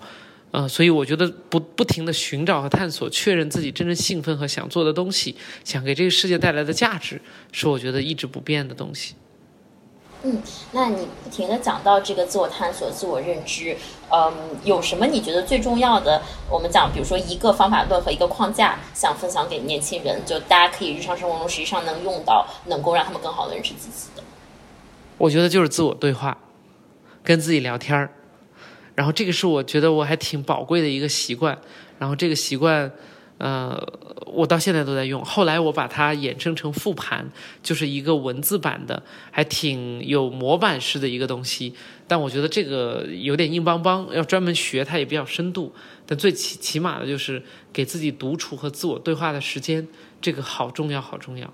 [0.50, 7.20] 呃，所以我觉得不不停的寻找和探索，确认自己真正兴奋和想做的东西，想给这个世界带来的价值，
[7.52, 9.14] 是我觉得一直不变的东西。
[10.22, 10.42] 嗯，
[10.72, 13.76] 那你不停的讲到这个自我探索、自我认知，
[14.10, 14.32] 嗯，
[14.64, 16.20] 有什么你觉得最重要的？
[16.50, 24.22] 我们讲，比如说一个方法论和一个框架，想分享给年轻人，就大家可以日常生活中实际上能用到，能够让他们更好的认识自己的。
[25.18, 26.38] 我觉得就是自我对话。
[27.24, 28.10] 跟自己聊天儿，
[28.98, 31.56] 然后这个是我觉得我还挺宝贵的一个习惯，
[32.00, 32.90] 然后这个习惯。
[33.38, 33.80] 呃，
[34.26, 35.24] 我到现在都在用。
[35.24, 37.30] 后来我把它衍生成复盘，
[37.62, 41.72] 就是一个文字版的，还挺有模板式的一个东西。
[42.08, 45.72] 但我觉得这个有点硬邦邦，要专门学它也比较深度。
[46.04, 47.40] 但最起起码的就是
[47.72, 49.86] 给自己独处和自我对话的时间，
[50.20, 51.48] 这个好重要，好重要。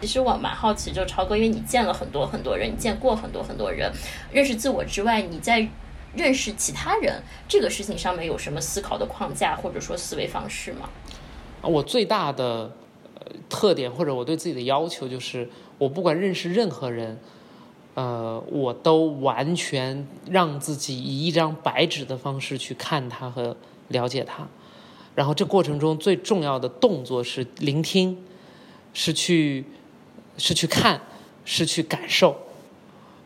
[0.00, 3.92] 其实我蛮好奇，就超哥，因为你见了很多很多人，你见过很多很多人，
[4.32, 5.68] 认识自我之外，你在。
[6.14, 10.88] 认识其他人这个事情上面有什么思考的框架或者说思维方式吗？
[11.62, 12.70] 我最大的
[13.48, 15.48] 特点或者我对自己的要求就是，
[15.78, 17.18] 我不管认识任何人，
[17.94, 23.56] 呃，我都完全让自己以一张白纸的方式去看他和
[23.88, 24.46] 了解他。
[25.14, 28.18] 然后这过程中最重要的动作是聆听，
[28.92, 29.64] 是去
[30.36, 31.00] 是去看，
[31.44, 32.36] 是去感受。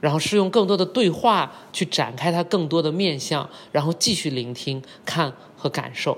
[0.00, 6.16] 然后是用更多的对话去展开它更多的面相，然后继续聆听、看和感受，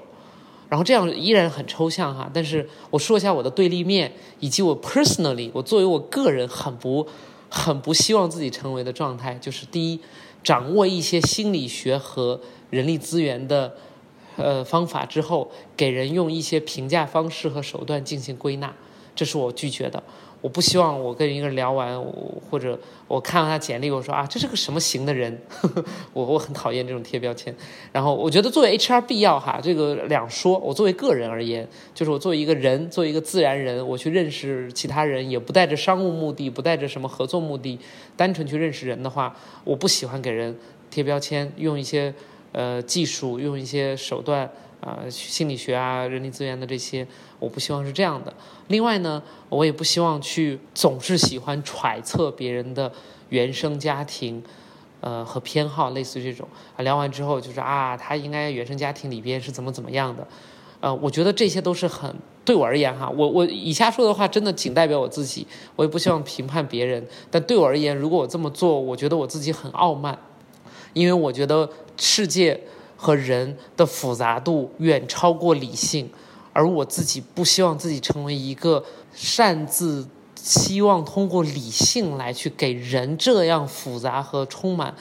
[0.68, 2.28] 然后这样依然很抽象哈。
[2.34, 7.06] 但是我说一下我的对立面，以及我 personally 我作为我个人很不
[7.48, 10.00] 很不希望自己成为的状态，就是第一，
[10.42, 13.74] 掌握一些心理学和人力资源的
[14.36, 18.74] 呃方法之后，给人用一些评价方式和手段进行归纳，
[19.14, 20.02] 这是我拒绝的。
[20.40, 22.00] 我不希望我跟一个人聊完，
[22.48, 22.78] 或者
[23.08, 25.36] 我看到他简历，我说啊，这是个什么型的人？
[26.14, 27.52] 我我很讨厌这种贴标签。
[27.90, 30.56] 然后我觉得作为 HR 必要哈，这个两说。
[30.58, 37.76] 我作为个人而言，就是我作为一个人，作为一个自然人，我去认识其他人，也不带着商务目的，不带着什么合作目的，
[38.16, 39.34] 单纯去认识人的话，
[39.64, 40.56] 我不喜欢给人
[40.88, 42.14] 贴标签，用一些
[42.52, 44.48] 呃技术，用一些手段。
[44.80, 47.04] 啊，心理学啊，人力资源的这些，
[47.40, 48.32] 我不希望是这样的。
[48.68, 52.92] 另外呢，我也不希望去总是喜欢揣测别人的
[53.30, 54.40] 原生家庭，
[55.00, 56.46] 呃和偏好，类似于这种。
[56.78, 60.24] 聊完之后就是啊，他应该原生家庭里边是怎么怎么样的。
[60.80, 62.14] 呃，我觉得这些都是很
[62.44, 67.04] 对我而言哈，我我以下说的话真的仅代表我自己，我也不希望评判别人。
[67.32, 70.16] 但对我而言，如果我这么做，我觉得我自己很傲慢，
[70.92, 72.60] 因为我觉得世界。
[73.00, 76.10] 和人的复杂度远超过理性，
[76.52, 78.84] 而我自己不希望自己成为一个
[79.14, 84.94] 擅自希望通过理性来去给人这样复杂和充满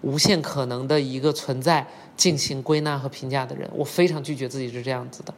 [0.00, 3.70] 无限可能的一个存在进行归纳和评价的人。
[3.74, 5.34] 我非常拒绝自己是这样子的。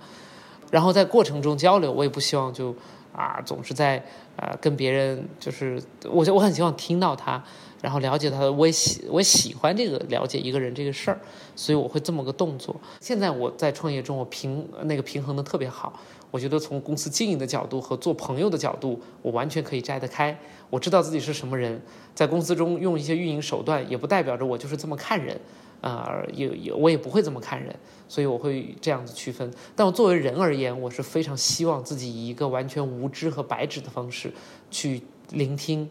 [0.71, 2.75] 然后在过程中交流，我也不希望就
[3.13, 4.03] 啊总是在
[4.37, 7.43] 啊跟别人就是我我很希望听到他。
[7.83, 11.21] 然后了解他，我也喜我喜欢这个了解一个人这个事儿，
[11.55, 12.75] 所以我会这么个动作。
[13.01, 16.01] 现在我在创业中，我平那个平衡的特别好。
[16.31, 20.35] 我觉得从公司经营的角度和做朋友的角度，我完全可以摘得开。
[20.71, 21.79] 我知道自己是什么人，
[22.15, 25.39] 在公司中用一些运营手段，也不代表着我就是这么看人，
[25.83, 27.75] 啊，也也我也不会这么看人，
[28.09, 29.53] 所以我会这样子区分。
[29.77, 34.33] 但我作为人而言，我是非常希望自己以一个完全无知和白纸的方式
[34.71, 35.03] 去
[35.33, 35.91] 聆听、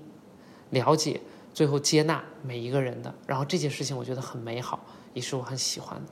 [0.71, 1.21] 了解。
[1.53, 4.79] 最后接纳每一个人的，然后这件事情我觉得很美好，
[5.13, 6.11] 也是我很喜欢的。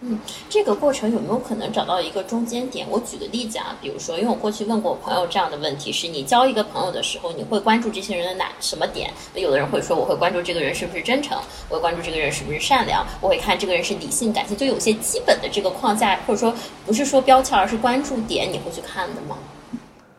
[0.00, 0.18] 嗯，
[0.50, 2.86] 这个过程有没有可能找到一个中间点？
[2.90, 9.10] 我举个例子啊，比如说，因为我过去问过我朋友这样的问题：是你交一个朋友的时候，你会关注这些人的哪什么点？
[9.34, 11.38] 有的人会说，我会关注这个人是不是真诚，
[11.70, 16.54] 我会关注这个人是不是善良，我会看这个人是理性感性，就有些基本的这个框架，或者说
[16.84, 19.38] 不是说标签，而是关注点，你会去看的吗？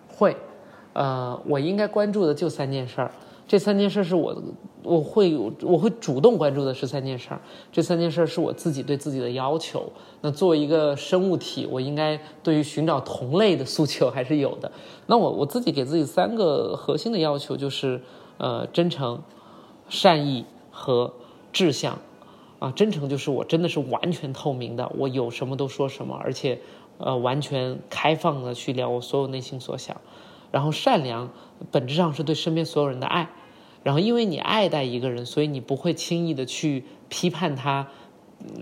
[0.08, 0.36] 会，
[0.93, 3.12] 呃，我应该关注的就三件事儿。
[3.48, 4.36] 这三件事是我，
[4.84, 7.39] 我会我会主动关注的是三件事儿。
[7.72, 9.89] 这三件事是我自己对自己的要求。
[10.22, 14.70] 那作为一个生物体，我应该对于寻找同类的诉求还是有的。
[15.06, 18.02] 那我我自己给自己三个核心的要求就是，
[18.38, 19.22] 呃，真诚、
[19.88, 21.14] 善意和
[21.54, 21.98] 志向。
[22.60, 26.60] 啊，真诚就是我真的是完全透明的，我有什么都说什么，而且
[26.98, 29.95] 呃完全开放的去聊我所有内心所想。
[30.52, 31.32] 然后善良，
[31.72, 33.30] 本质上是对身边所有人的爱。
[33.84, 37.88] 然后因为你爱戴一个人，所以你不会轻易的去批判他，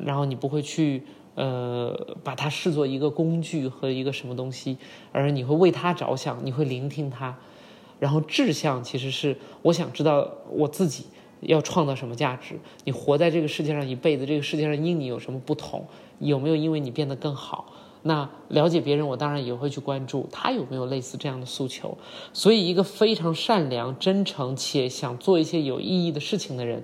[0.04, 4.78] 然后你不会去呃把他视作一个工具和一个什么东西，
[5.12, 7.38] 而你会为他着想，你会聆听他。
[8.00, 11.06] 然后志向其实是我想知道我自己
[11.40, 12.60] 要创造什么价值。
[12.84, 15.88] 你活在这个世界上一辈子，这个世界上因你有什么不同？
[16.20, 17.74] 有没有因为你变得更好？
[18.08, 21.98] 那了解别人，我当然也会去关注他有没有类似这样的诉求。
[22.34, 26.84] 所以，一个非常善良、真诚且想做一些有意义的事情的人，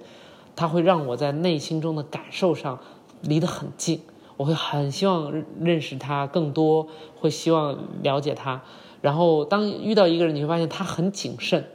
[0.56, 2.80] 他会让我在内心中的感受上
[3.22, 4.02] 离得很近。
[4.36, 6.88] 我会很希望认识他更多，
[7.20, 8.64] 会希望了解他。
[9.00, 11.68] 然后，当遇到一个人，你会发现他很谨慎，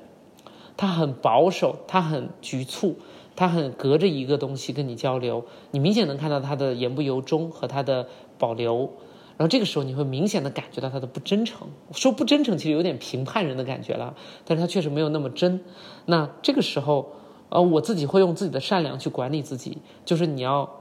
[0.76, 2.96] 他很保守，他很局促。
[3.36, 8.90] 他很隔着一个东西跟你交流，你明显能看到他的言不由衷和他的保留。
[9.38, 11.68] 然后这个时候你会明显的感觉到他的不真诚。
[11.92, 14.14] 说不真诚其实有点评判人的感觉了，
[14.44, 15.60] 但是他确实没有那么真。
[16.06, 17.12] 那这个时候，
[17.50, 20.80] 呃，我自己会用自己的善良去管理自己，就是你要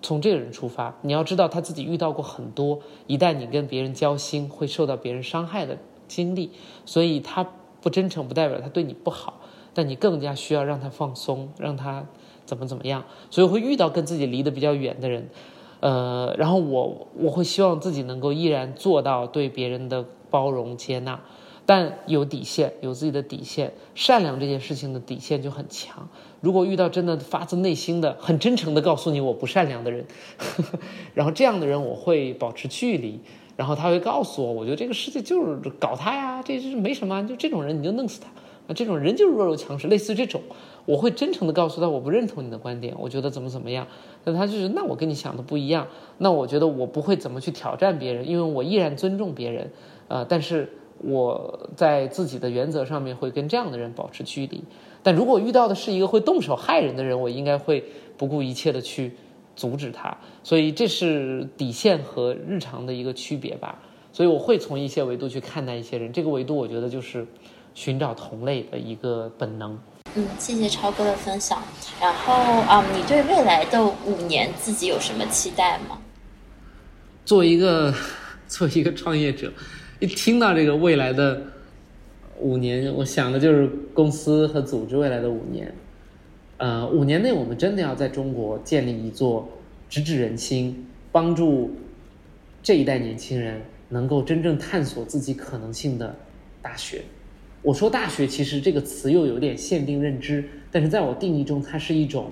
[0.00, 2.78] 从这个人出发，你要知道他自己遇到过很多，
[3.08, 5.76] 一旦你跟别人交心会受到别人伤害的
[6.06, 6.52] 经历，
[6.84, 7.44] 所以他
[7.80, 9.40] 不真诚不代表他对你不好，
[9.74, 12.06] 但你更加需要让他放松，让他
[12.46, 13.04] 怎么怎么样。
[13.28, 15.28] 所以会遇到跟自己离得比较远的人。
[15.80, 21.20] 呃，然后我我会希望自己能够依然做到对别人的包容接纳，
[21.64, 23.72] 但有底线，有自己的底线。
[23.94, 26.08] 善良这件事情的底线就很强。
[26.40, 30.04] 如果遇到真的发自内心的、很真诚的告诉你我不善良的人，
[31.14, 33.20] 然后这样的人我会保持距离，
[33.56, 38.28] 然后他会告诉我，我觉得这个世界就是搞他呀，这是没什么，就这种人你就弄死他。
[38.68, 40.42] 啊，这种人就是弱肉强食，类似于这种，
[40.88, 43.86] 我会真诚的告诉他，我不认同你的观点，我觉得怎么怎么样。
[44.24, 45.86] 那他就是，那我跟你想的不一样，
[46.16, 49.70] 那我觉得我不会怎么去挑战别人，因为我依然尊重别人，
[50.08, 50.72] 呃，但是
[51.04, 54.64] 我在自己的原则上面会跟这样的人保持距离。
[55.02, 57.84] 但如果遇到的是一个会动手害人的人，我应该会
[58.16, 59.12] 不顾一切的去
[59.54, 60.16] 阻止他。
[60.42, 63.78] 所以这是底线和日常的一个区别吧。
[64.10, 67.26] 所以我会从一些维度去看待一些人，这个维度我觉得就是。
[67.74, 69.78] 寻找同类的一个本能。
[70.14, 71.62] 嗯，谢谢超哥的分享。
[72.00, 72.32] 然后
[72.62, 75.98] 啊，你对未来的五年自己有什么期待吗？
[77.24, 77.92] 作为一个
[78.48, 79.52] 作为一个创业者，
[80.00, 81.42] 一听到这个未来的
[82.38, 85.74] 五年，我想的就是公司和组织未来的五年。
[86.56, 89.48] 呃，五年内我们真的要在中国建立一座
[89.88, 91.76] 直指人心、帮助
[92.62, 96.16] 这一代年轻人能够真正探索自己可能性的
[96.60, 97.04] 大学。
[97.62, 102.30] 我说大学其实这个词又有点限定认知，但是在我定义中，它是一种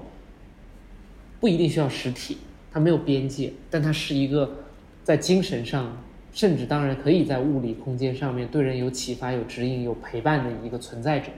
[1.40, 2.38] 不一定需要实体，
[2.72, 4.58] 它没有边界，但它是一个
[5.02, 6.00] 在精神上，
[6.32, 11.30] 甚至当然可以在物理空间上面对人有启发、有指引、有陪伴的一个存在者。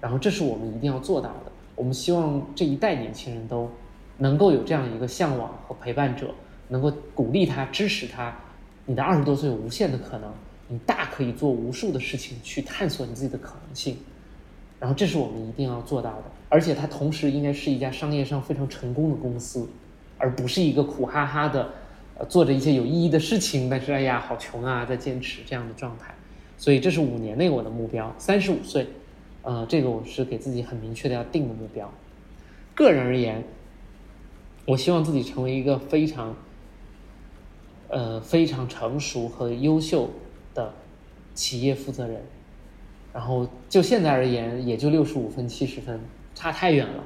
[0.00, 1.52] 然后这是我们一定要做到的。
[1.74, 3.70] 我们希望这一代年轻人都
[4.18, 6.34] 能够有这样一个向往和陪伴者，
[6.68, 8.36] 能够鼓励他、支持他。
[8.84, 10.32] 你的二十多岁有无限的可能。
[10.68, 13.96] 你大可以做无数的事情去探索你自己的可能性，
[14.80, 16.24] 然后这是我们一定要做到的。
[16.48, 19.68] 而且它同时应该是一家商业上非常成功的公司，
[20.18, 21.70] 而不是一个苦哈哈的，
[22.28, 26.14] 做着一些有意义的事情，但是哎呀好穷啊，在坚持这样的状态。
[26.58, 28.12] 所以这是五年内我的目标。
[28.18, 28.88] 三十五岁，
[29.42, 31.92] 呃，这个我是给自己很明确的要定的目标。
[32.74, 33.44] 个人而言，
[34.66, 36.34] 我希望自己成为一个非常，
[37.88, 40.10] 呃，非常成熟和优秀。
[40.56, 40.72] 的
[41.34, 42.20] 企业负责人，
[43.12, 46.00] 然后就现在而言，也就六十五分、七十分，
[46.34, 47.04] 差太远了。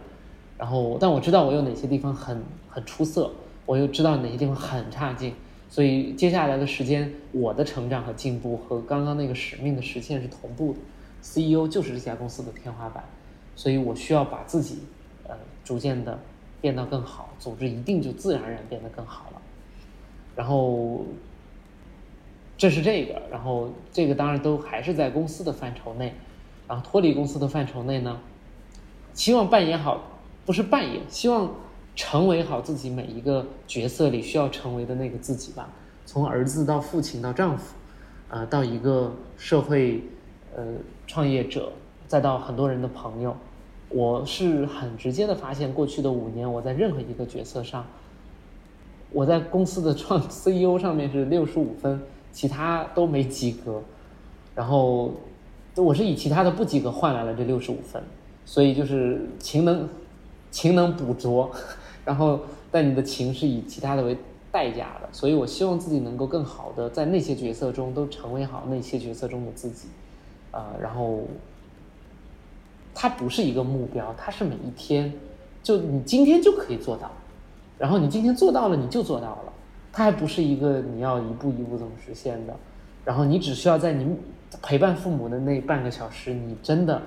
[0.57, 3.33] 然后，但我知道我有哪些地方很很出色，
[3.67, 5.35] 我又知道哪些地方很差劲。
[5.69, 10.79] 所以接下来的时间，我的成长和进步和刚刚那个使命的实现是同步的。
[11.23, 13.03] CEO 就是这家公司的天花板，
[13.57, 14.79] 所以我需要把自己
[15.27, 15.35] 呃
[15.65, 16.19] 逐渐的
[16.61, 19.43] 变得更好，组织一定就自然而然变得更好了。
[20.37, 21.05] 然后。
[22.61, 26.13] 这是这个，然后这个当然都还是在公司的范畴内，
[26.69, 28.21] 然后脱离公司的范畴内呢，
[29.15, 30.03] 希望扮演好，
[30.45, 31.55] 不是扮演，希望
[31.97, 35.71] 成为好自己每一个角色里需要成为的那个自己吧。
[36.05, 37.75] 从儿子到父亲到丈夫，
[38.29, 40.03] 呃，到一个社会
[40.55, 40.63] 呃
[41.07, 41.73] 创业者，
[42.07, 43.35] 再到很多人的朋友，
[43.89, 47.87] 我是很直接的发现，过去的五年我在任何一个角色上，
[49.13, 51.99] 我在公司的创 CEO 上面是六十五分。
[52.33, 53.83] 其他都没及格，
[54.55, 55.13] 然后
[55.77, 58.03] 我是以其他的不及格换来了这六十五分，
[58.45, 59.89] 所以就是勤能
[60.51, 61.51] 勤能补拙，
[62.05, 64.17] 然后但你的情是以其他的为
[64.53, 69.89] 代价的，所以我希望自己能够更好的在那些角色中都成为好那些角色中的自己，
[70.51, 71.21] 啊，然后
[72.95, 75.13] 它不是一个目标，它是每一天，
[75.63, 77.11] 就你今天就可以做到，
[77.79, 79.53] 然后你今天做到了，你就做到了。
[79.93, 82.55] 它还不是一个你要一步一步怎么实现的，
[83.05, 84.17] 然后你只需要在你
[84.63, 87.03] 陪伴父母的那半个小时，你真的，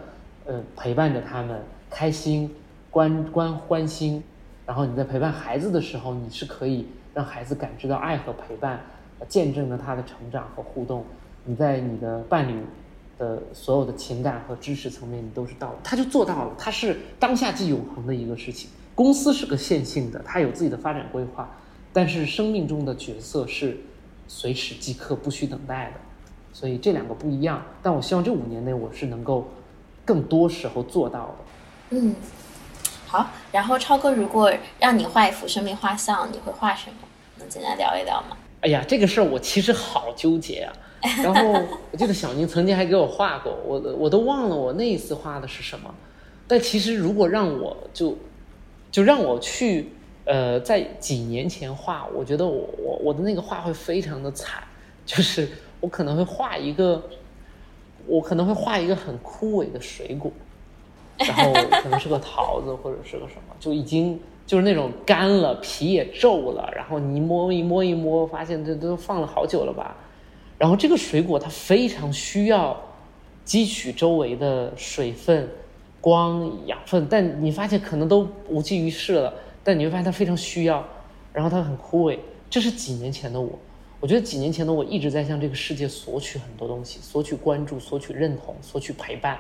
[0.45, 2.53] 呃，陪伴着他们开心、
[2.89, 4.21] 关关欢心，
[4.65, 8.79] 然后你在陪伴孩子的时候，你是可以让孩子感知到爱和陪伴，
[9.27, 11.05] 见证了他的成长和互动。
[11.45, 12.61] 你在你的伴侣
[13.17, 18.69] 的所有的情感和知识层面，你都是到了，他就做到了，他是当下即永恒的一个事情。
[18.95, 21.49] 公司是个线性的，它有自己的发展规划。
[21.93, 23.77] 但是生命中的角色是
[24.27, 25.99] 随时即刻、不需等待的，
[26.51, 27.63] 所以这两个不一样。
[27.81, 29.47] 但我希望这五年内我是能够
[30.03, 31.97] 更多时候做到的。
[31.97, 32.15] 嗯。
[33.05, 36.95] 好，然后超哥，如果让你画一幅生命画像，你会画什么？
[37.37, 38.35] 能简单聊一聊吗？
[38.61, 40.73] 哎呀，这个事儿我其实好纠结啊。
[41.21, 41.51] 然后
[41.91, 45.93] 我记得小宁曾经还给我画过，我我都忘了我那一次画的是什么。
[46.47, 48.17] 但其实如果让我就
[48.89, 49.91] 就让我去
[50.25, 54.63] 呃在几年前画，我觉得我我我的那个画会非常的惨，
[55.05, 55.49] 就是
[55.79, 57.01] 我可能会画一个，
[58.07, 60.31] 我可能会画一个很枯萎的水果，
[61.17, 61.51] 然后
[61.81, 69.95] 可能是个桃子或者是个什么，就已经就是那种干了，皮也皱了，然后你摸一摸一摸，发现这都放了好久了吧。
[70.57, 72.81] 然后这个水果它非常需要
[73.45, 75.49] 汲取周围的水分、
[75.99, 79.33] 光、养分，但你发现可能都无济于事了。
[79.63, 80.85] 但你会发现他非常需要，
[81.31, 82.19] 然后他很枯萎。
[82.49, 83.57] 这是几年前的我，
[83.99, 89.39] 我觉得几年前的我一直在向这个世界索取很多东西，索取关注，索取认同，索取陪伴。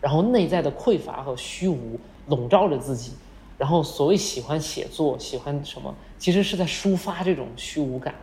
[0.00, 1.98] 然后内在的匮乏和虚无
[2.28, 3.12] 笼罩着自己。
[3.56, 8.14] 然后所谓喜欢写作，喜欢什么，其实是在抒发这种虚无感。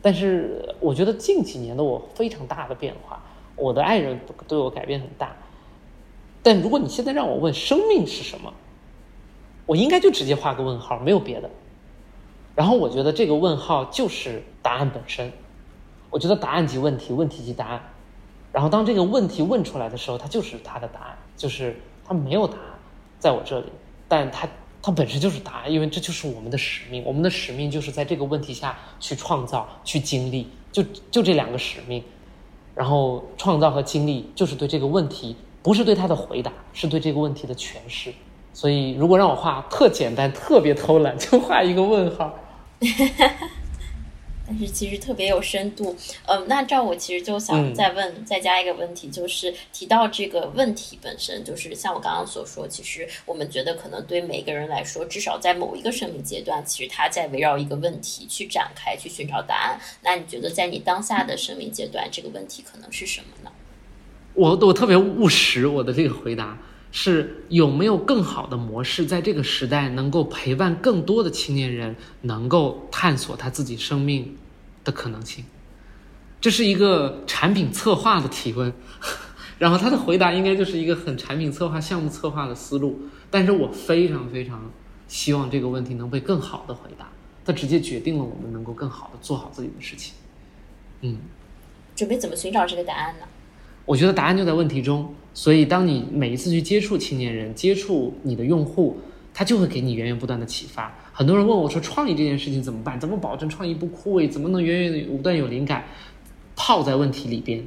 [0.00, 3.22] 但是我觉得近几年的我非常大的变化，
[3.56, 4.18] 我的爱人
[4.48, 5.36] 对我改变很大。
[6.42, 8.52] 但如果你现在让我问生命是什么，
[9.72, 11.48] 我应该就直接画个问号，没有别的。
[12.54, 15.32] 然后我觉得这个问号就是答案本身。
[16.10, 17.80] 我觉得答案即问题，问题即答案。
[18.52, 22.66] 然后当这个问题问出来的时候，它就是它的答案，就是它没有答案
[23.18, 23.72] 在我这里，
[24.06, 24.46] 但它。
[24.84, 27.04] 它本身就是答案，因为这就是我们的使命。
[27.04, 32.02] 我们的使命就是在这个问题下去创造、去经历，就就这两个使命。
[32.74, 38.12] 然后创造和经历就是对这个问题，不是对他的回答，是对这个问题的诠释。
[38.52, 42.38] 所以，如果让我画特简单、特别偷懒，就画一个问号。
[44.44, 45.96] 但是其实特别有深度，
[46.26, 59.80] 嗯，那这我其实就想再问，再加一个问题，就是提到这个问题本身，就是像我刚刚所说，其实我们觉得可能对每个人来说，至少在某一个生命阶段，其实他在围绕一个问题去展开，去寻找答案。
[60.02, 63.50] 那你觉得在你当下的生命阶段，这个问题可能是什么呢？
[64.34, 66.58] 我我特别务实，我的这个回答
[66.92, 74.36] 是有没有更好的模式，在这个时代能够陪伴更多的青年人，能够探索他自己生命。
[74.84, 75.44] 的可能性，
[76.40, 78.72] 这是一个产品策划的提问，
[79.60, 82.98] 然后他的回答应该就是一个很产品策划、项目策划的思路。
[83.30, 84.68] 但是我非常非常
[85.06, 87.08] 希望这个问题能被更好的回答，
[87.44, 90.14] 它直接决定了我们能够更好的做好自己的事情。
[91.02, 91.18] 嗯，
[91.94, 93.26] 准备怎么寻找这个答案呢？
[93.84, 98.98] 我觉得答案就在问题中，所以当你每一次去接触青年人、接触你的用户，
[99.32, 100.94] 他就会给你源源不断的启发。
[101.12, 102.98] 很多人问我说：“创意这件事情怎么办？
[103.00, 104.28] 怎么保证创意不枯萎？
[104.28, 105.84] 怎么能源源不断有灵感？”
[106.54, 107.64] 泡在问题里边，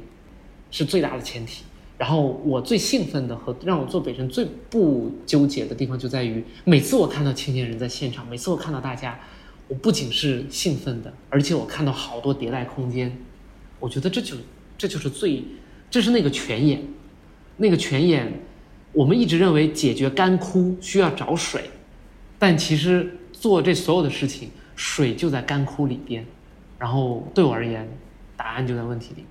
[0.70, 1.64] 是最大的前提。
[1.98, 9.18] 然后我最兴奋的和让我做北辰最不纠结的地方，就在于每次我看到青年人在现场，每次我看到大家，
[9.66, 13.16] 我不仅是兴奋的，而且我看到好多迭代空间。
[13.80, 14.36] 我觉得这就
[14.78, 15.42] 这就是最，
[15.90, 16.82] 这是那个泉眼，
[17.56, 18.32] 那个泉眼，
[18.92, 21.70] 我们一直认为解决干枯需要找水，
[22.38, 23.18] 但其实。
[23.38, 26.24] 做这所有的事情，水就在干枯里边，
[26.78, 27.86] 然后对我而言，
[28.34, 29.26] 答案就在问题里。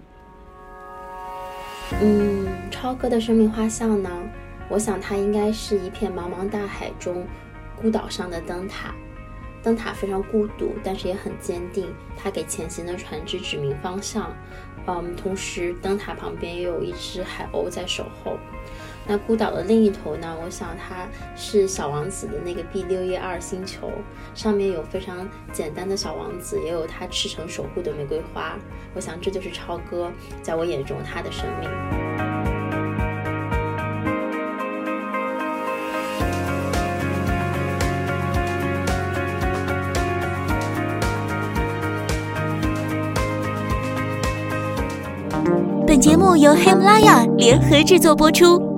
[2.00, 4.10] 嗯，超哥的生命画像呢？
[4.70, 7.26] 我想它应该是一片茫茫大海中
[7.82, 8.94] 孤岛上的灯塔，
[9.64, 14.32] 灯塔非常孤独，但是也很坚定，它给前行的船只指明方向。
[14.88, 18.38] 嗯，同时灯塔旁边也有一只海鸥在守候。
[19.08, 20.36] 那孤岛的另一头呢？
[20.44, 23.92] 我想它是小王子的那个 B 六一二星球，
[24.34, 28.58] 上面有非常简单的小王子，也有他赤诚守护的玫瑰花。
[28.96, 32.35] 我想这就是超哥在我眼中他的生命。
[45.96, 48.75] 本节目由喜马拉雅联合制作播出。